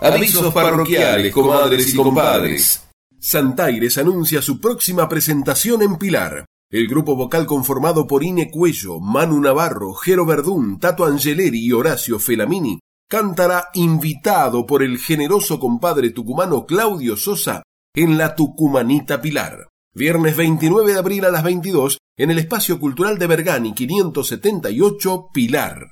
Avisos 0.00 0.52
parroquiales, 0.52 1.32
comadres 1.32 1.92
y 1.92 1.96
compadres. 1.96 2.82
Santaires 3.18 3.98
anuncia 3.98 4.42
su 4.42 4.60
próxima 4.60 5.08
presentación 5.08 5.82
en 5.82 5.96
Pilar. 5.96 6.44
El 6.70 6.88
grupo 6.88 7.16
vocal 7.16 7.46
conformado 7.46 8.06
por 8.06 8.24
Ine 8.24 8.50
Cuello, 8.50 9.00
Manu 9.00 9.40
Navarro, 9.40 9.94
Jero 9.94 10.26
Verdún, 10.26 10.78
Tato 10.78 11.04
Angeleri 11.04 11.64
y 11.64 11.72
Horacio 11.72 12.18
Felamini 12.18 12.78
cantará 13.08 13.68
invitado 13.74 14.66
por 14.66 14.82
el 14.82 14.98
generoso 14.98 15.60
compadre 15.60 16.10
tucumano 16.10 16.66
Claudio 16.66 17.16
Sosa 17.16 17.62
en 17.94 18.18
la 18.18 18.34
Tucumanita 18.34 19.20
Pilar. 19.20 19.68
Viernes 19.94 20.36
29 20.36 20.92
de 20.92 20.98
abril 20.98 21.24
a 21.24 21.30
las 21.30 21.44
22 21.44 21.98
en 22.18 22.30
el 22.30 22.38
Espacio 22.38 22.78
Cultural 22.80 23.18
de 23.18 23.26
Bergani 23.28 23.72
578 23.74 25.28
Pilar. 25.32 25.86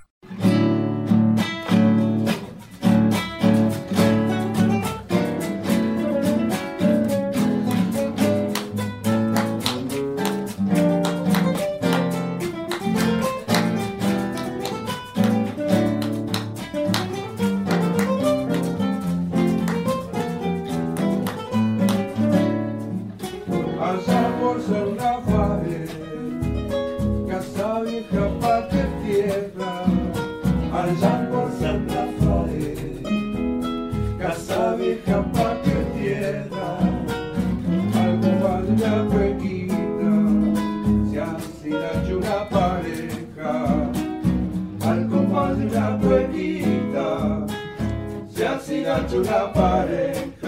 casa 24.65 24.85
una 24.85 25.21
pared, 25.27 25.91
casa 27.29 27.81
vieja 27.83 28.29
parte 28.41 28.87
tierra, 29.05 29.85
allá 30.73 31.29
por 31.31 31.51
Santa 31.61 32.07
Fe, 32.19 33.03
casa 34.19 34.75
vieja 34.77 35.23
parte 35.33 35.71
tierra, 35.99 36.79
algo 37.95 38.31
valga 38.43 39.03
huequita, 39.13 40.13
si 41.11 41.19
así 41.19 41.71
la 41.71 42.17
una 42.17 42.49
pareja, 42.49 43.53
algo 44.81 45.19
valga 45.31 45.99
huequita, 46.03 47.47
si 48.31 48.43
así 48.43 48.81
la 48.81 49.07
una 49.13 49.53
pareja. 49.53 50.44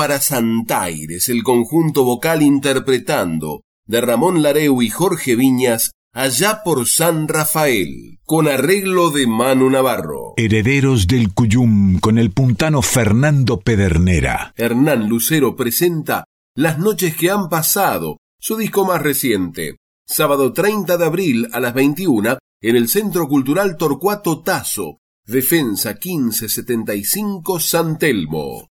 Para 0.00 0.18
Santaires, 0.18 1.28
el 1.28 1.42
conjunto 1.42 2.04
vocal 2.04 2.40
interpretando 2.40 3.64
de 3.86 4.00
Ramón 4.00 4.40
Lareu 4.40 4.80
y 4.80 4.88
Jorge 4.88 5.36
Viñas 5.36 5.90
allá 6.14 6.62
por 6.64 6.88
San 6.88 7.28
Rafael, 7.28 8.18
con 8.24 8.48
arreglo 8.48 9.10
de 9.10 9.26
Manu 9.26 9.68
Navarro. 9.68 10.32
Herederos 10.38 11.06
del 11.06 11.34
Cuyum 11.34 11.98
con 11.98 12.16
el 12.16 12.30
puntano 12.30 12.80
Fernando 12.80 13.60
Pedernera. 13.60 14.54
Hernán 14.56 15.06
Lucero 15.06 15.54
presenta 15.54 16.24
Las 16.56 16.78
noches 16.78 17.14
que 17.14 17.30
han 17.30 17.50
pasado, 17.50 18.16
su 18.38 18.56
disco 18.56 18.86
más 18.86 19.02
reciente. 19.02 19.76
Sábado 20.08 20.54
30 20.54 20.96
de 20.96 21.04
abril 21.04 21.48
a 21.52 21.60
las 21.60 21.74
21 21.74 22.38
en 22.62 22.76
el 22.76 22.88
Centro 22.88 23.28
Cultural 23.28 23.76
Torcuato 23.76 24.40
Tazo, 24.40 24.96
Defensa 25.26 25.98
1575 26.02 27.60
San 27.60 27.98
Telmo. 27.98 28.66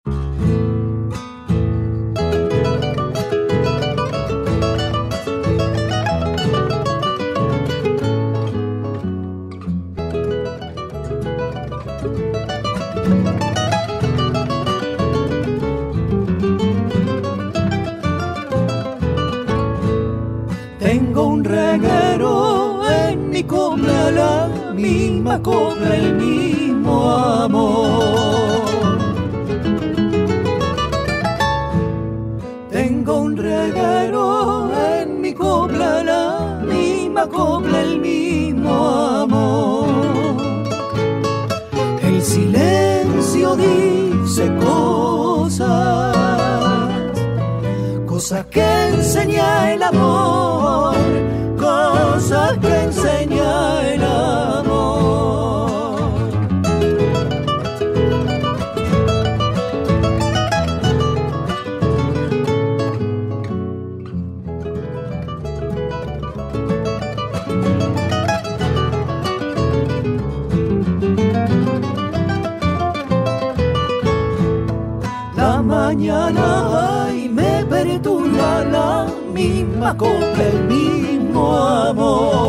Misma 24.75 25.41
copla, 25.43 25.97
el 25.97 26.15
mismo 26.15 27.11
amor. 27.11 28.65
Tengo 32.71 33.19
un 33.19 33.37
reguero 33.37 34.71
en 34.99 35.21
mi 35.21 35.33
copla, 35.33 36.03
la 36.03 36.63
misma 36.67 37.27
copla, 37.29 37.81
el 37.83 38.01
mismo 38.01 38.75
amor. 39.25 39.87
El 42.03 42.23
silencio 42.23 43.57
dice 43.57 44.53
cosas 44.57 46.15
cosas 48.15 48.47
que 48.47 48.89
enseña 48.89 49.73
el 49.75 49.83
amor, 49.83 50.95
cosas 51.59 52.57
que 52.59 52.84
copla, 79.93 80.45
el 80.53 80.65
mismo 80.65 81.57
amor. 81.57 82.49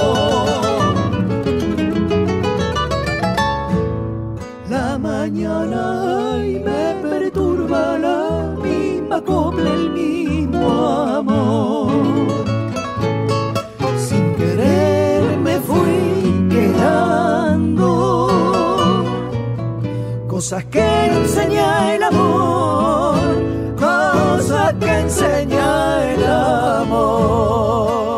La 4.69 4.97
mañana 4.97 6.35
ay, 6.35 6.61
me 6.63 6.95
perturba 7.01 7.97
la 7.97 8.55
misma 8.63 9.21
copla, 9.21 9.69
el 9.69 9.89
mismo 9.91 10.65
amor. 11.19 11.91
Sin 13.97 14.33
querer 14.35 15.37
me 15.37 15.59
fui 15.59 16.47
quedando 16.49 17.87
cosas 20.27 20.63
que 20.65 20.85
enseña 21.07 21.95
el 21.95 22.03
amor, 22.03 22.34
que 24.73 24.99
enseña 24.99 26.13
el 26.13 26.25
amor. 26.25 28.14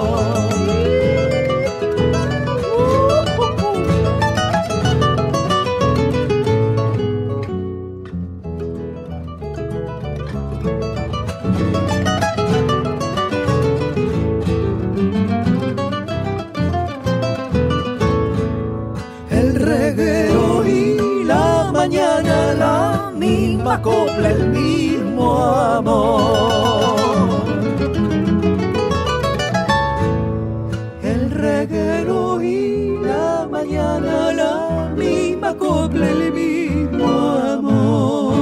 Misma 23.28 23.82
el 24.30 24.49
mismo 24.49 25.38
amor. 25.80 26.95
El 31.03 31.32
reguero 31.32 32.41
y 32.41 32.97
la 33.03 33.47
mañana 33.49 34.32
la 34.41 34.93
misma 34.95 35.55
copla, 35.55 36.09
el 36.09 36.32
mismo 36.32 37.07
amor. 37.55 38.36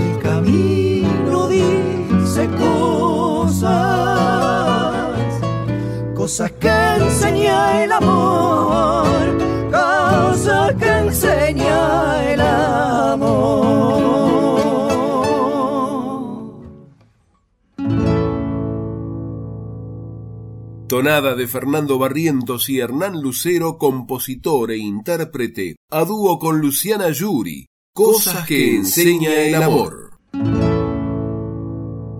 El 0.00 0.18
camino 0.22 1.48
dice 1.48 2.48
cosas, 2.64 3.68
cosas 6.14 6.50
que 6.52 6.74
enseña 7.00 7.84
el 7.84 7.92
amor, 7.92 9.47
enseña 11.08 12.32
el 12.32 12.40
amor. 12.40 14.08
Tonada 20.88 21.34
de 21.34 21.46
Fernando 21.46 21.98
Barrientos 21.98 22.70
y 22.70 22.80
Hernán 22.80 23.20
Lucero, 23.20 23.76
compositor 23.76 24.70
e 24.70 24.78
intérprete, 24.78 25.76
a 25.90 26.04
dúo 26.04 26.38
con 26.38 26.60
Luciana 26.60 27.10
Yuri, 27.10 27.66
Cosas 27.94 28.46
que 28.46 28.76
enseña 28.76 29.34
el 29.34 29.54
amor. 29.56 30.12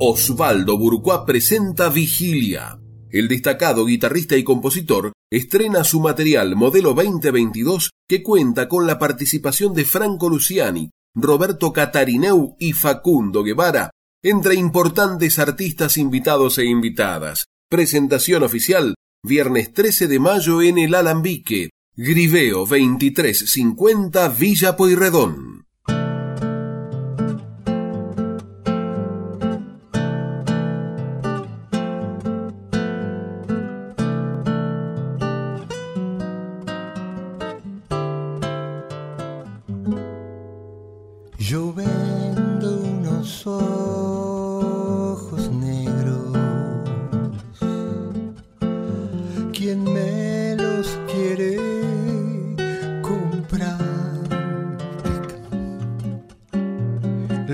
Osvaldo 0.00 0.76
Burcuá 0.76 1.24
presenta 1.24 1.88
Vigilia. 1.88 2.78
El 3.10 3.28
destacado 3.28 3.86
guitarrista 3.86 4.36
y 4.36 4.44
compositor 4.44 5.12
estrena 5.30 5.84
su 5.84 6.00
material 6.00 6.56
modelo 6.56 6.92
2022 6.92 7.90
que 8.06 8.22
cuenta 8.22 8.68
con 8.68 8.86
la 8.86 8.98
participación 8.98 9.72
de 9.74 9.84
Franco 9.84 10.28
Luciani, 10.28 10.90
Roberto 11.14 11.72
Catarineu 11.72 12.56
y 12.58 12.74
Facundo 12.74 13.42
Guevara, 13.42 13.90
entre 14.22 14.56
importantes 14.56 15.38
artistas 15.38 15.96
invitados 15.96 16.58
e 16.58 16.66
invitadas. 16.66 17.46
Presentación 17.70 18.42
oficial, 18.42 18.94
viernes 19.24 19.72
13 19.72 20.06
de 20.06 20.18
mayo 20.18 20.60
en 20.60 20.78
el 20.78 20.94
Alambique, 20.94 21.70
Griveo 21.96 22.66
2350 22.66 24.28
Villa 24.28 24.76
Pueyrredón. 24.76 25.57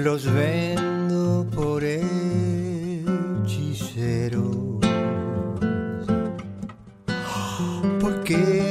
Los 0.05 0.31
vendo 0.31 1.47
por 1.55 1.83
hechicero. 1.83 2.03
Porque 8.03 8.64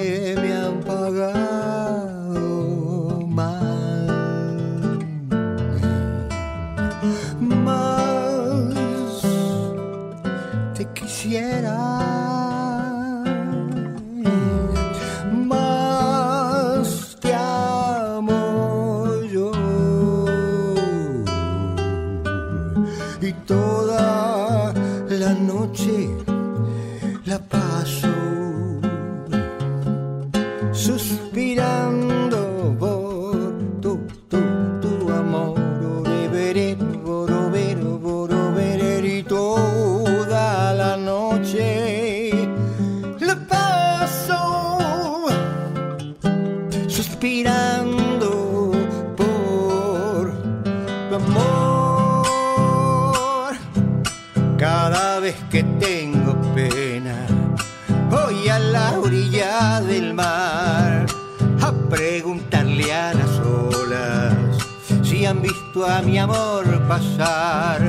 amor 66.23 66.65
pasar. 66.87 67.79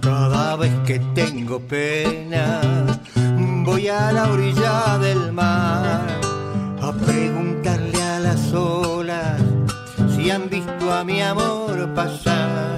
Cada 0.00 0.56
vez 0.56 0.72
que 0.84 0.98
tengo 1.14 1.60
pena, 1.60 2.60
voy 3.64 3.88
a 3.88 4.12
la 4.12 4.24
orilla 4.32 4.98
del 4.98 5.32
mar 5.32 6.06
a 6.80 6.92
preguntarle 6.92 8.02
a 8.02 8.18
las 8.18 8.52
olas 8.52 9.40
si 10.14 10.30
han 10.30 10.50
visto 10.50 10.92
a 10.92 11.04
mi 11.04 11.22
amor 11.22 11.88
pasar. 11.94 12.71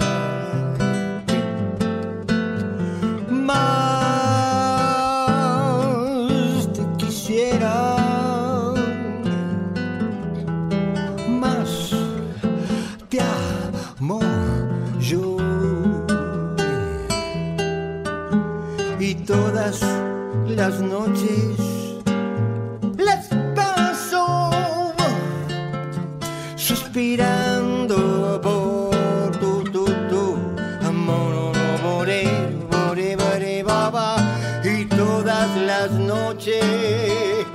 Noches 36.44 37.46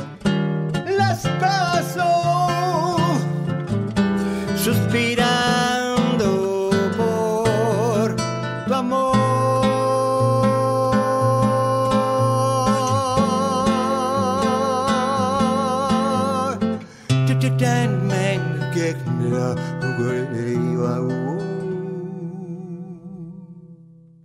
las 0.97 1.27
paso 1.39 2.97
suspirando 4.57 6.29
por 6.97 8.15
tu 8.65 8.73
amor. 8.73 9.19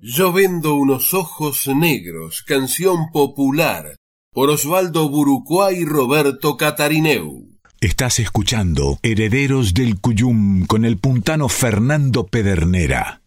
Yo 0.01 0.33
vendo 0.33 0.77
unos 0.77 1.13
ojos 1.13 1.67
negros, 1.69 2.43
canción 2.47 3.11
popular, 3.13 3.94
por 4.35 4.51
Osvaldo 4.51 5.09
Burucuá 5.09 5.73
y 5.73 5.85
Roberto 5.85 6.57
Catarineu. 6.57 7.47
Estás 7.81 8.19
escuchando 8.19 8.99
Herederos 9.03 9.75
del 9.75 10.01
Cuyum 10.01 10.67
con 10.67 10.85
el 10.85 10.99
puntano 10.99 11.49
Fernando 11.49 12.27
Pedernera. 12.27 13.23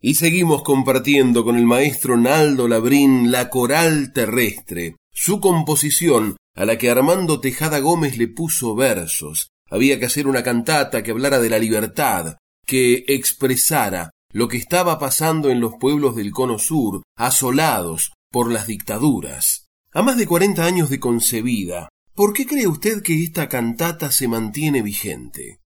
Y 0.00 0.14
seguimos 0.14 0.62
compartiendo 0.62 1.44
con 1.44 1.56
el 1.56 1.66
maestro 1.66 2.16
Naldo 2.16 2.68
Labrín 2.68 3.32
la 3.32 3.50
coral 3.50 4.12
terrestre, 4.12 4.94
su 5.12 5.40
composición 5.40 6.36
a 6.54 6.64
la 6.64 6.78
que 6.78 6.90
Armando 6.90 7.40
Tejada 7.40 7.80
Gómez 7.80 8.16
le 8.18 8.28
puso 8.28 8.76
versos. 8.76 9.53
Había 9.74 9.98
que 9.98 10.06
hacer 10.06 10.28
una 10.28 10.44
cantata 10.44 11.02
que 11.02 11.10
hablara 11.10 11.40
de 11.40 11.50
la 11.50 11.58
libertad, 11.58 12.36
que 12.64 13.04
expresara 13.08 14.12
lo 14.32 14.46
que 14.46 14.56
estaba 14.56 15.00
pasando 15.00 15.50
en 15.50 15.58
los 15.58 15.72
pueblos 15.80 16.14
del 16.14 16.30
Cono 16.30 16.60
Sur, 16.60 17.02
asolados 17.16 18.12
por 18.30 18.52
las 18.52 18.68
dictaduras. 18.68 19.66
A 19.92 20.02
más 20.02 20.16
de 20.16 20.28
cuarenta 20.28 20.64
años 20.64 20.90
de 20.90 21.00
concebida, 21.00 21.88
¿por 22.14 22.34
qué 22.34 22.46
cree 22.46 22.68
usted 22.68 23.02
que 23.02 23.20
esta 23.20 23.48
cantata 23.48 24.12
se 24.12 24.28
mantiene 24.28 24.80
vigente? 24.80 25.58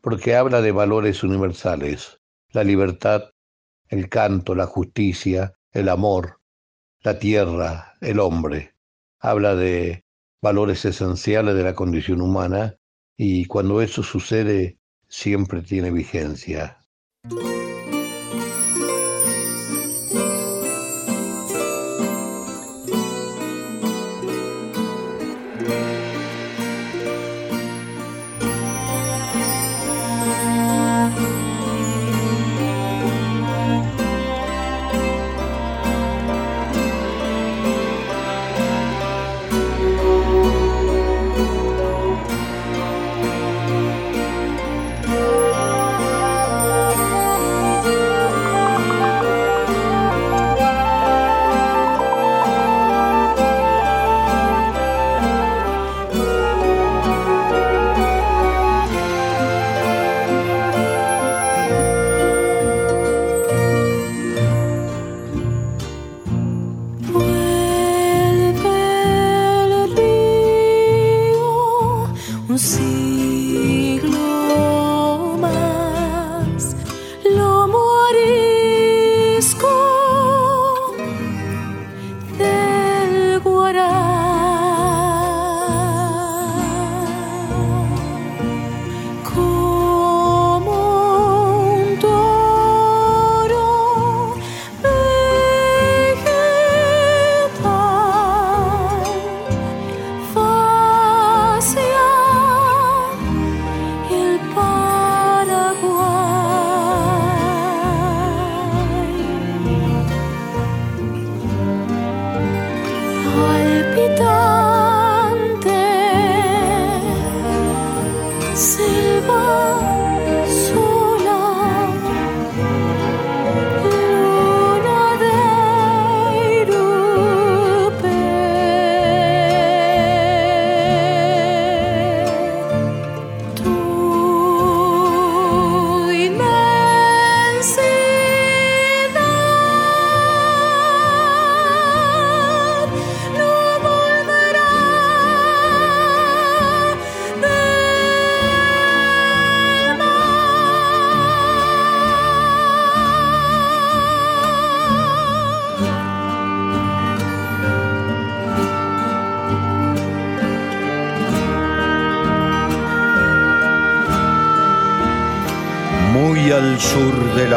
Porque 0.00 0.34
habla 0.34 0.62
de 0.62 0.72
valores 0.72 1.22
universales, 1.22 2.20
la 2.52 2.64
libertad, 2.64 3.32
el 3.90 4.08
canto, 4.08 4.54
la 4.54 4.64
justicia, 4.64 5.52
el 5.72 5.90
amor, 5.90 6.38
la 7.02 7.18
tierra, 7.18 7.98
el 8.00 8.18
hombre. 8.18 8.72
Habla 9.20 9.56
de 9.56 10.04
valores 10.40 10.86
esenciales 10.86 11.54
de 11.54 11.64
la 11.64 11.74
condición 11.74 12.22
humana 12.22 12.78
y 13.24 13.44
cuando 13.44 13.80
eso 13.80 14.02
sucede 14.02 14.78
siempre 15.06 15.62
tiene 15.62 15.92
vigencia. 15.92 16.78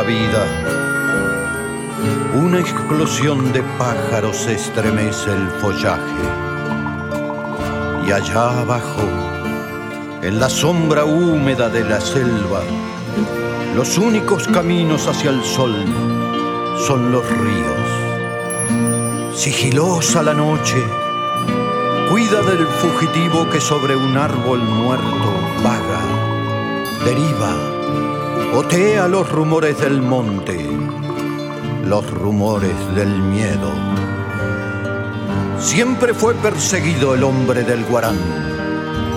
Vida, 0.05 0.45
una 2.35 2.59
explosión 2.59 3.51
de 3.51 3.63
pájaros 3.77 4.45
estremece 4.47 5.31
el 5.31 5.49
follaje. 5.59 6.23
Y 8.07 8.11
allá 8.11 8.61
abajo, 8.61 9.01
en 10.21 10.39
la 10.39 10.49
sombra 10.49 11.05
húmeda 11.05 11.69
de 11.69 11.83
la 11.83 11.99
selva, 11.99 12.61
los 13.75 13.97
únicos 13.97 14.47
caminos 14.47 15.07
hacia 15.07 15.31
el 15.31 15.43
sol 15.43 15.73
son 16.85 17.11
los 17.11 17.27
ríos. 17.39 19.35
Sigilosa 19.35 20.21
la 20.21 20.33
noche, 20.35 20.83
cuida 22.11 22.41
del 22.43 22.67
fugitivo 22.67 23.49
que 23.49 23.59
sobre 23.59 23.95
un 23.95 24.17
árbol 24.17 24.59
muerto 24.59 25.33
vaga, 25.63 26.01
deriva, 27.03 27.74
otea 28.55 29.09
los 29.09 29.29
rumores 29.29 29.77
del 29.81 30.01
monte, 30.01 30.57
los 31.85 32.09
rumores 32.09 32.73
del 32.95 33.09
miedo. 33.09 33.69
Siempre 35.59 36.13
fue 36.13 36.35
perseguido 36.35 37.15
el 37.15 37.23
hombre 37.23 37.63
del 37.63 37.83
Guarán. 37.83 38.17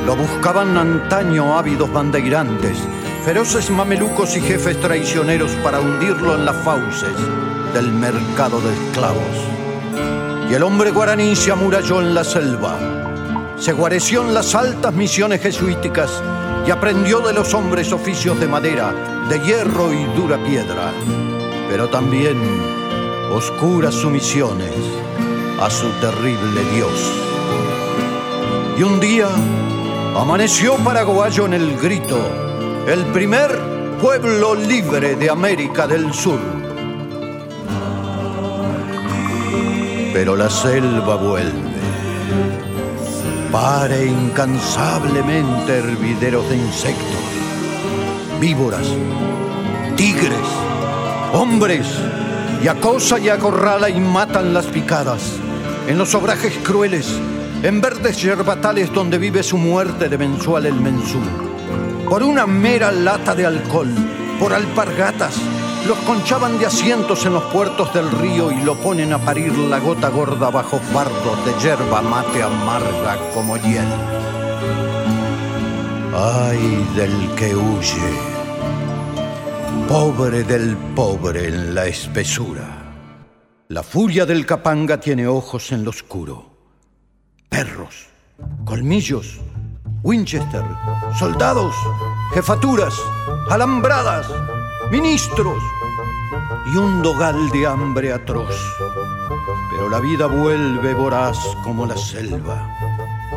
Lo 0.07 0.17
buscaban 0.17 0.77
antaño 0.77 1.57
ávidos 1.57 1.93
bandeirantes, 1.93 2.79
feroces 3.25 3.71
mamelucos 3.71 4.37
y 4.37 4.41
jefes 4.41 4.81
traicioneros 4.81 5.53
para 5.63 5.79
hundirlo 5.79 6.35
en 6.35 6.45
las 6.45 6.57
fauces 6.65 7.15
del 7.75 7.93
mercado 7.93 8.61
de 8.61 8.73
esclavos. 8.73 10.51
Y 10.51 10.55
el 10.55 10.65
hombre 10.65 10.91
guaraní 10.91 11.37
se 11.37 11.53
amuralló 11.53 12.01
en 12.01 12.13
la 12.13 12.25
selva, 12.25 12.77
se 13.57 13.73
guareció 13.73 14.23
en 14.23 14.35
las 14.35 14.57
altas 14.57 14.93
misiones 14.95 15.41
jesuíticas 15.41 16.11
y 16.67 16.73
aprendió 16.73 17.21
de 17.21 17.35
los 17.35 17.55
hombres 17.55 17.93
oficios 17.93 18.41
de 18.41 18.49
madera, 18.49 18.93
de 19.29 19.41
hierro 19.41 19.93
y 19.93 20.05
dura 20.17 20.43
piedra, 20.43 20.93
pero 21.69 21.89
también 21.89 22.39
oscuras 23.31 23.95
sumisiones 23.95 24.73
a 25.61 25.69
su 25.69 25.87
terrible 26.01 26.63
Dios. 26.75 27.13
Y 28.79 28.83
un 28.83 28.99
día 29.01 29.29
amaneció 30.17 30.77
paraguayo 30.77 31.45
en 31.45 31.55
el 31.55 31.77
grito, 31.79 32.19
el 32.87 33.05
primer 33.07 33.51
pueblo 34.01 34.55
libre 34.55 35.17
de 35.17 35.29
América 35.29 35.87
del 35.87 36.15
Sur. 36.15 36.41
Pero 40.15 40.37
la 40.37 40.49
selva 40.49 41.17
vuelve, 41.17 41.53
pare 43.53 44.07
incansablemente 44.07 45.79
hervideros 45.79 46.49
de 46.49 46.57
insectos, 46.57 47.38
víboras, 48.41 48.87
tigres, 49.97 50.39
hombres, 51.33 51.87
y 52.63 52.69
acosa 52.69 53.19
y 53.19 53.29
acorrala 53.29 53.89
y 53.89 54.01
matan 54.01 54.55
las 54.55 54.67
picadas, 54.67 55.33
en 55.87 55.99
los 55.99 56.15
obrajes 56.15 56.55
crueles, 56.63 57.19
en 57.63 57.81
verdes 57.81 58.21
yerbatales 58.21 58.93
donde 58.93 59.19
vive 59.19 59.43
su 59.43 59.57
muerte 59.57 60.09
de 60.09 60.19
mensual 60.19 60.67
el 60.67 60.75
mensú. 60.75 61.19
Por 62.09 62.23
una 62.23 62.47
mera 62.47 62.93
lata 62.93 63.35
de 63.35 63.47
alcohol, 63.47 63.93
por 64.39 64.53
alpargatas, 64.53 65.35
los 65.87 65.99
conchaban 65.99 66.59
de 66.59 66.67
asientos 66.67 67.25
en 67.27 67.35
los 67.35 67.45
puertos 67.45 67.93
del 67.95 68.11
río 68.11 68.53
y 68.53 68.63
lo 68.63 68.77
ponen 68.77 69.13
a 69.13 69.19
parir 69.19 69.57
la 69.57 69.79
gota 69.79 70.09
gorda 70.09 70.51
bajo 70.51 70.79
fardos 70.79 71.45
de 71.45 71.55
yerba 71.63 72.03
mate 72.03 72.43
amarga 72.43 73.19
como 73.35 73.57
hiel. 73.57 73.87
Ay 76.21 76.85
del 76.97 77.33
que 77.37 77.55
huye, 77.55 78.11
pobre 79.87 80.43
del 80.43 80.77
pobre 80.97 81.47
en 81.47 81.77
la 81.77 81.87
espesura. 81.87 82.93
La 83.69 83.85
furia 83.85 84.27
del 84.27 84.45
capanga 84.45 84.99
tiene 84.99 85.29
ojos 85.29 85.71
en 85.71 85.85
lo 85.85 85.91
oscuro, 85.91 86.45
perros, 87.49 88.09
colmillos, 88.65 89.39
Winchester, 90.03 90.65
soldados, 91.17 91.77
jefaturas, 92.35 92.95
alambradas, 93.49 94.27
ministros 94.91 95.63
y 96.75 96.79
un 96.79 97.01
dogal 97.01 97.49
de 97.51 97.65
hambre 97.65 98.13
atroz. 98.13 98.57
Pero 99.71 99.89
la 99.89 100.01
vida 100.01 100.27
vuelve 100.27 100.95
voraz 100.95 101.39
como 101.63 101.87
la 101.87 101.97
selva. 101.97 102.88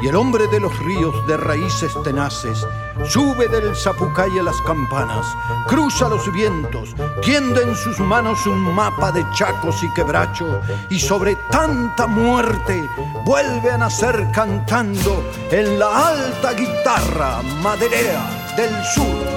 Y 0.02 0.08
el 0.08 0.16
hombre 0.16 0.48
de 0.48 0.60
los 0.60 0.78
ríos 0.80 1.26
de 1.28 1.38
raíces 1.38 1.96
tenaces 2.04 2.66
sube 3.08 3.48
del 3.48 3.76
zapucay 3.76 4.40
a 4.40 4.44
las 4.44 4.60
campanas, 4.62 5.26
cruza 5.68 6.10
los 6.10 6.32
vientos, 6.34 6.96
tiende 7.22 7.62
en 7.62 7.76
sus 7.76 8.00
manos 8.00 8.46
un 8.48 8.60
mapa 8.74 9.12
de 9.12 9.24
chacos 9.34 9.84
y 9.84 9.94
quebracho, 9.94 10.60
y 10.90 11.00
sobre 11.00 11.36
tanta 11.52 12.08
muerte 12.08 12.90
vuelve 13.26 13.72
a 13.72 13.78
nacer 13.78 14.28
cantando 14.34 15.24
en 15.52 15.78
la 15.80 16.10
alta 16.10 16.54
guitarra 16.54 17.42
maderera 17.62 18.54
del 18.58 18.72
sur. 18.96 19.31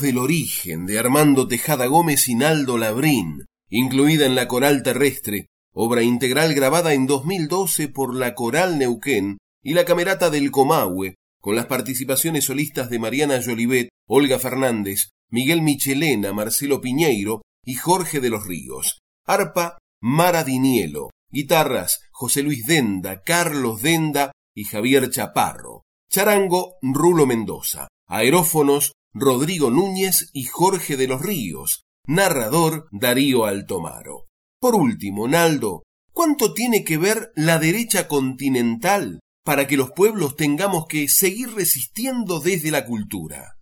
Del 0.00 0.18
origen 0.18 0.86
de 0.86 0.98
Armando 0.98 1.48
Tejada 1.48 1.86
Gómez 1.86 2.28
y 2.28 2.36
Naldo 2.36 2.78
Labrín, 2.78 3.46
incluida 3.68 4.26
en 4.26 4.36
la 4.36 4.46
Coral 4.46 4.84
Terrestre, 4.84 5.46
obra 5.74 6.02
integral 6.02 6.54
grabada 6.54 6.94
en 6.94 7.06
2012 7.06 7.88
por 7.88 8.14
la 8.14 8.34
Coral 8.34 8.78
Neuquén 8.78 9.38
y 9.62 9.74
la 9.74 9.84
Camerata 9.84 10.30
del 10.30 10.52
Comahue, 10.52 11.16
con 11.40 11.56
las 11.56 11.66
participaciones 11.66 12.44
solistas 12.44 12.90
de 12.90 13.00
Mariana 13.00 13.40
Jolivet, 13.44 13.88
Olga 14.06 14.38
Fernández, 14.38 15.08
Miguel 15.30 15.62
Michelena, 15.62 16.32
Marcelo 16.32 16.80
Piñeiro 16.80 17.42
y 17.64 17.74
Jorge 17.74 18.20
de 18.20 18.30
los 18.30 18.46
Ríos. 18.46 19.00
Arpa, 19.26 19.78
Mara 20.00 20.44
Dinielo. 20.44 21.10
Guitarras, 21.30 22.00
José 22.12 22.42
Luis 22.42 22.66
Denda, 22.66 23.22
Carlos 23.22 23.82
Denda 23.82 24.32
y 24.54 24.64
Javier 24.64 25.10
Chaparro. 25.10 25.82
Charango, 26.08 26.76
Rulo 26.82 27.26
Mendoza. 27.26 27.88
Aerófonos, 28.06 28.92
Rodrigo 29.14 29.70
Núñez 29.70 30.30
y 30.32 30.44
Jorge 30.44 30.96
de 30.96 31.08
los 31.08 31.22
Ríos, 31.22 31.84
narrador 32.06 32.88
Darío 32.92 33.46
Altomaro. 33.46 34.26
Por 34.60 34.74
último, 34.74 35.26
Naldo, 35.28 35.82
¿cuánto 36.12 36.52
tiene 36.52 36.84
que 36.84 36.98
ver 36.98 37.30
la 37.34 37.58
derecha 37.58 38.06
continental 38.06 39.20
para 39.44 39.66
que 39.66 39.76
los 39.76 39.92
pueblos 39.92 40.36
tengamos 40.36 40.86
que 40.88 41.08
seguir 41.08 41.54
resistiendo 41.54 42.40
desde 42.40 42.70
la 42.70 42.84
cultura? 42.84 43.56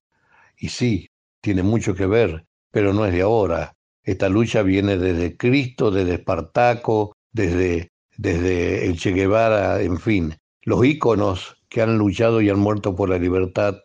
Y 0.58 0.70
sí, 0.70 1.08
tiene 1.40 1.62
mucho 1.62 1.94
que 1.94 2.06
ver, 2.06 2.44
pero 2.72 2.92
no 2.92 3.06
es 3.06 3.12
de 3.12 3.22
ahora. 3.22 3.72
Esta 4.02 4.28
lucha 4.28 4.62
viene 4.62 4.98
desde 4.98 5.36
Cristo, 5.36 5.90
desde 5.90 6.14
Espartaco, 6.14 7.12
desde, 7.32 7.90
desde 8.16 8.86
el 8.86 8.98
Che 8.98 9.12
Guevara, 9.12 9.80
en 9.82 9.98
fin. 10.00 10.36
Los 10.62 10.84
íconos 10.84 11.56
que 11.68 11.82
han 11.82 11.98
luchado 11.98 12.40
y 12.40 12.50
han 12.50 12.58
muerto 12.58 12.96
por 12.96 13.08
la 13.08 13.18
libertad 13.18 13.76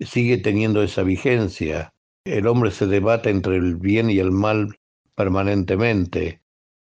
sigue 0.00 0.38
teniendo 0.38 0.82
esa 0.82 1.02
vigencia. 1.02 1.92
El 2.24 2.46
hombre 2.46 2.70
se 2.70 2.86
debate 2.86 3.30
entre 3.30 3.56
el 3.56 3.76
bien 3.76 4.10
y 4.10 4.18
el 4.18 4.32
mal 4.32 4.78
permanentemente. 5.14 6.42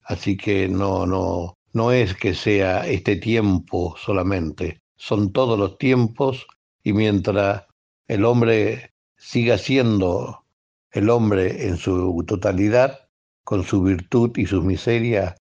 Así 0.02 0.36
que 0.36 0.68
no, 0.68 1.06
no, 1.06 1.56
no 1.72 1.92
es 1.92 2.14
que 2.14 2.34
sea 2.34 2.86
este 2.86 3.16
tiempo 3.16 3.96
solamente, 3.98 4.80
son 4.96 5.32
todos 5.32 5.58
los 5.58 5.78
tiempos 5.78 6.46
y 6.82 6.92
mientras 6.92 7.64
el 8.08 8.24
hombre 8.24 8.92
siga 9.16 9.58
siendo 9.58 10.44
el 10.90 11.10
hombre 11.10 11.66
en 11.66 11.76
su 11.76 12.24
totalidad, 12.26 13.08
con 13.44 13.64
su 13.64 13.82
virtud 13.82 14.30
y 14.38 14.46
sus 14.46 14.64
miserias, 14.64 15.36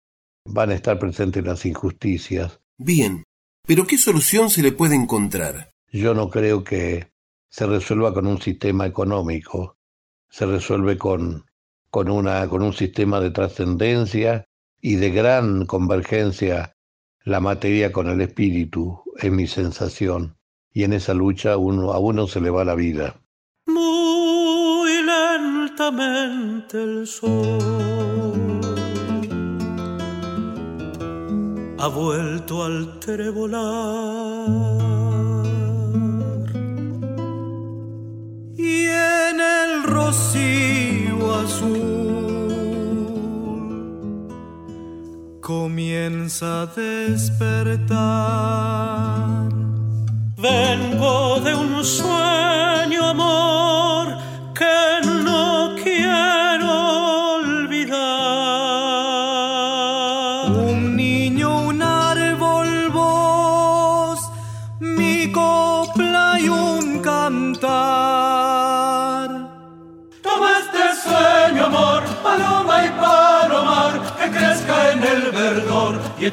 van 0.45 0.71
a 0.71 0.73
estar 0.73 0.97
presentes 0.97 1.43
las 1.45 1.65
injusticias. 1.65 2.59
Bien, 2.77 3.23
pero 3.67 3.85
¿qué 3.85 3.97
solución 3.97 4.49
se 4.49 4.63
le 4.63 4.71
puede 4.71 4.95
encontrar? 4.95 5.71
Yo 5.91 6.13
no 6.15 6.29
creo 6.29 6.63
que 6.63 7.12
se 7.53 7.67
resuelva 7.67 8.11
con 8.15 8.25
un 8.25 8.41
sistema 8.41 8.87
económico, 8.87 9.77
se 10.27 10.47
resuelve 10.47 10.97
con, 10.97 11.45
con, 11.91 12.09
una, 12.09 12.49
con 12.49 12.63
un 12.63 12.73
sistema 12.73 13.19
de 13.19 13.29
trascendencia 13.29 14.47
y 14.81 14.95
de 14.95 15.11
gran 15.11 15.67
convergencia 15.67 16.75
la 17.25 17.39
materia 17.39 17.91
con 17.91 18.09
el 18.09 18.21
espíritu, 18.21 19.03
es 19.17 19.31
mi 19.31 19.45
sensación. 19.45 20.35
Y 20.71 20.83
en 20.83 20.93
esa 20.93 21.13
lucha 21.13 21.55
uno, 21.57 21.93
a 21.93 21.99
uno 21.99 22.25
se 22.25 22.41
le 22.41 22.49
va 22.49 22.65
la 22.65 22.73
vida. 22.73 23.21
Muy 23.67 24.91
lentamente 25.03 26.81
el 26.81 27.05
sol 27.05 27.59
ha 31.77 31.87
vuelto 31.87 32.63
al 32.63 32.99
trevolar 32.99 34.73
y 38.73 38.87
en 38.87 39.37
el 39.39 39.71
rocío 39.83 41.17
azul 41.43 41.93
comienza 45.41 46.47
a 46.63 46.65
despertar. 46.65 47.93
Vengo 50.37 51.39
de 51.45 51.53
un 51.55 51.83
sueño, 51.83 53.01
amor, 53.13 53.52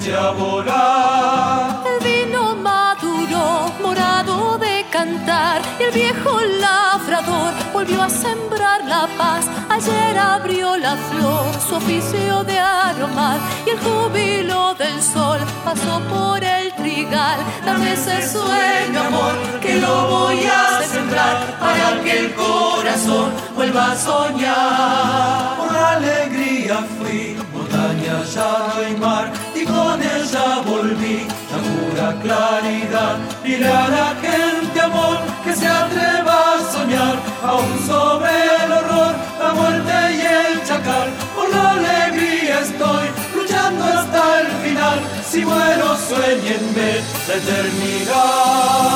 eche 0.01 0.17
a 0.17 0.31
volar. 0.31 1.85
El 1.87 2.05
vino 2.05 2.57
maduro, 2.57 3.73
morado 3.83 4.59
de 4.59 4.85
cantar, 4.91 5.61
y 5.79 5.83
el 5.85 5.93
viejo 5.93 6.41
labrador 6.41 7.53
volvió 7.73 8.03
a 8.03 8.09
sembrar 8.09 8.85
la 8.85 9.07
paz. 9.19 9.47
Ayer 9.69 10.19
abrió 10.19 10.77
la 10.77 10.97
flor 10.97 11.47
su 11.67 11.75
oficio 11.77 12.45
de 12.45 12.59
aromar, 12.59 13.39
y 13.67 13.71
el 13.71 13.79
júbilo 13.79 14.75
del 14.75 15.03
sol 15.03 15.39
pasó 15.65 16.01
por 16.09 16.43
el 16.43 16.73
trigal. 16.75 17.41
Dame 17.65 17.93
ese 17.93 18.29
sueño, 18.29 19.01
amor, 19.07 19.35
que 19.61 19.81
lo 19.81 20.09
voy 20.09 20.41
a 20.45 20.83
sembrar 20.83 21.59
para 21.61 22.03
que 22.03 22.19
el 22.21 22.35
corazón 22.35 23.31
vuelva 23.55 23.93
a 23.93 23.97
soñar. 23.97 25.57
Por 25.59 25.77
alegría 25.77 26.85
fui, 26.99 27.37
montaña, 27.53 28.23
llano 28.35 28.89
y 28.89 28.97
mar, 28.97 29.33
con 29.73 30.03
ella 30.03 30.47
volví 30.67 31.27
la 31.51 31.59
pura 31.67 32.09
claridad. 32.23 33.17
A 33.61 33.89
la 33.89 34.09
gente, 34.25 34.81
amor, 34.81 35.19
que 35.45 35.53
se 35.55 35.67
atreva 35.67 36.55
a 36.55 36.73
soñar, 36.73 37.17
aún 37.43 37.79
sobre 37.87 38.33
el 38.65 38.73
horror, 38.73 39.15
la 39.43 39.53
muerte 39.53 39.95
y 40.17 40.21
el 40.21 40.65
chacal. 40.65 41.09
Por 41.37 41.49
la 41.51 41.73
alegría 41.73 42.61
estoy 42.61 43.07
luchando 43.35 43.85
hasta 43.85 44.41
el 44.41 44.47
final. 44.63 44.99
Si 45.31 45.45
muero, 45.45 45.97
sueñenme 46.09 46.91
la 47.29 47.35
eternidad. 47.41 48.91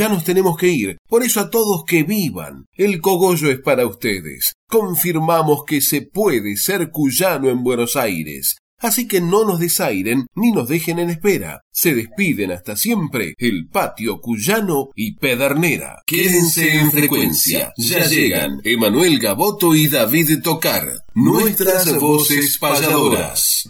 Ya 0.00 0.08
nos 0.08 0.24
tenemos 0.24 0.56
que 0.56 0.68
ir. 0.68 0.96
Por 1.06 1.22
eso 1.22 1.40
a 1.40 1.50
todos 1.50 1.84
que 1.86 2.04
vivan. 2.04 2.64
El 2.72 3.02
cogollo 3.02 3.50
es 3.50 3.60
para 3.60 3.86
ustedes. 3.86 4.54
Confirmamos 4.66 5.64
que 5.66 5.82
se 5.82 6.00
puede 6.00 6.56
ser 6.56 6.90
cuyano 6.90 7.50
en 7.50 7.62
Buenos 7.62 7.96
Aires. 7.96 8.56
Así 8.78 9.06
que 9.06 9.20
no 9.20 9.44
nos 9.44 9.60
desairen 9.60 10.26
ni 10.34 10.52
nos 10.52 10.70
dejen 10.70 11.00
en 11.00 11.10
espera. 11.10 11.60
Se 11.70 11.94
despiden 11.94 12.50
hasta 12.50 12.76
siempre 12.76 13.34
el 13.36 13.68
patio 13.68 14.22
cuyano 14.22 14.88
y 14.94 15.16
pedernera. 15.16 15.98
Quédense 16.06 16.78
en 16.78 16.90
frecuencia. 16.90 17.74
Ya 17.76 18.06
llegan 18.06 18.58
Emanuel 18.64 19.18
Gaboto 19.18 19.74
y 19.74 19.86
David 19.88 20.40
Tocar, 20.42 20.94
nuestras 21.12 21.94
voces 21.98 22.56
payadoras. 22.56 23.68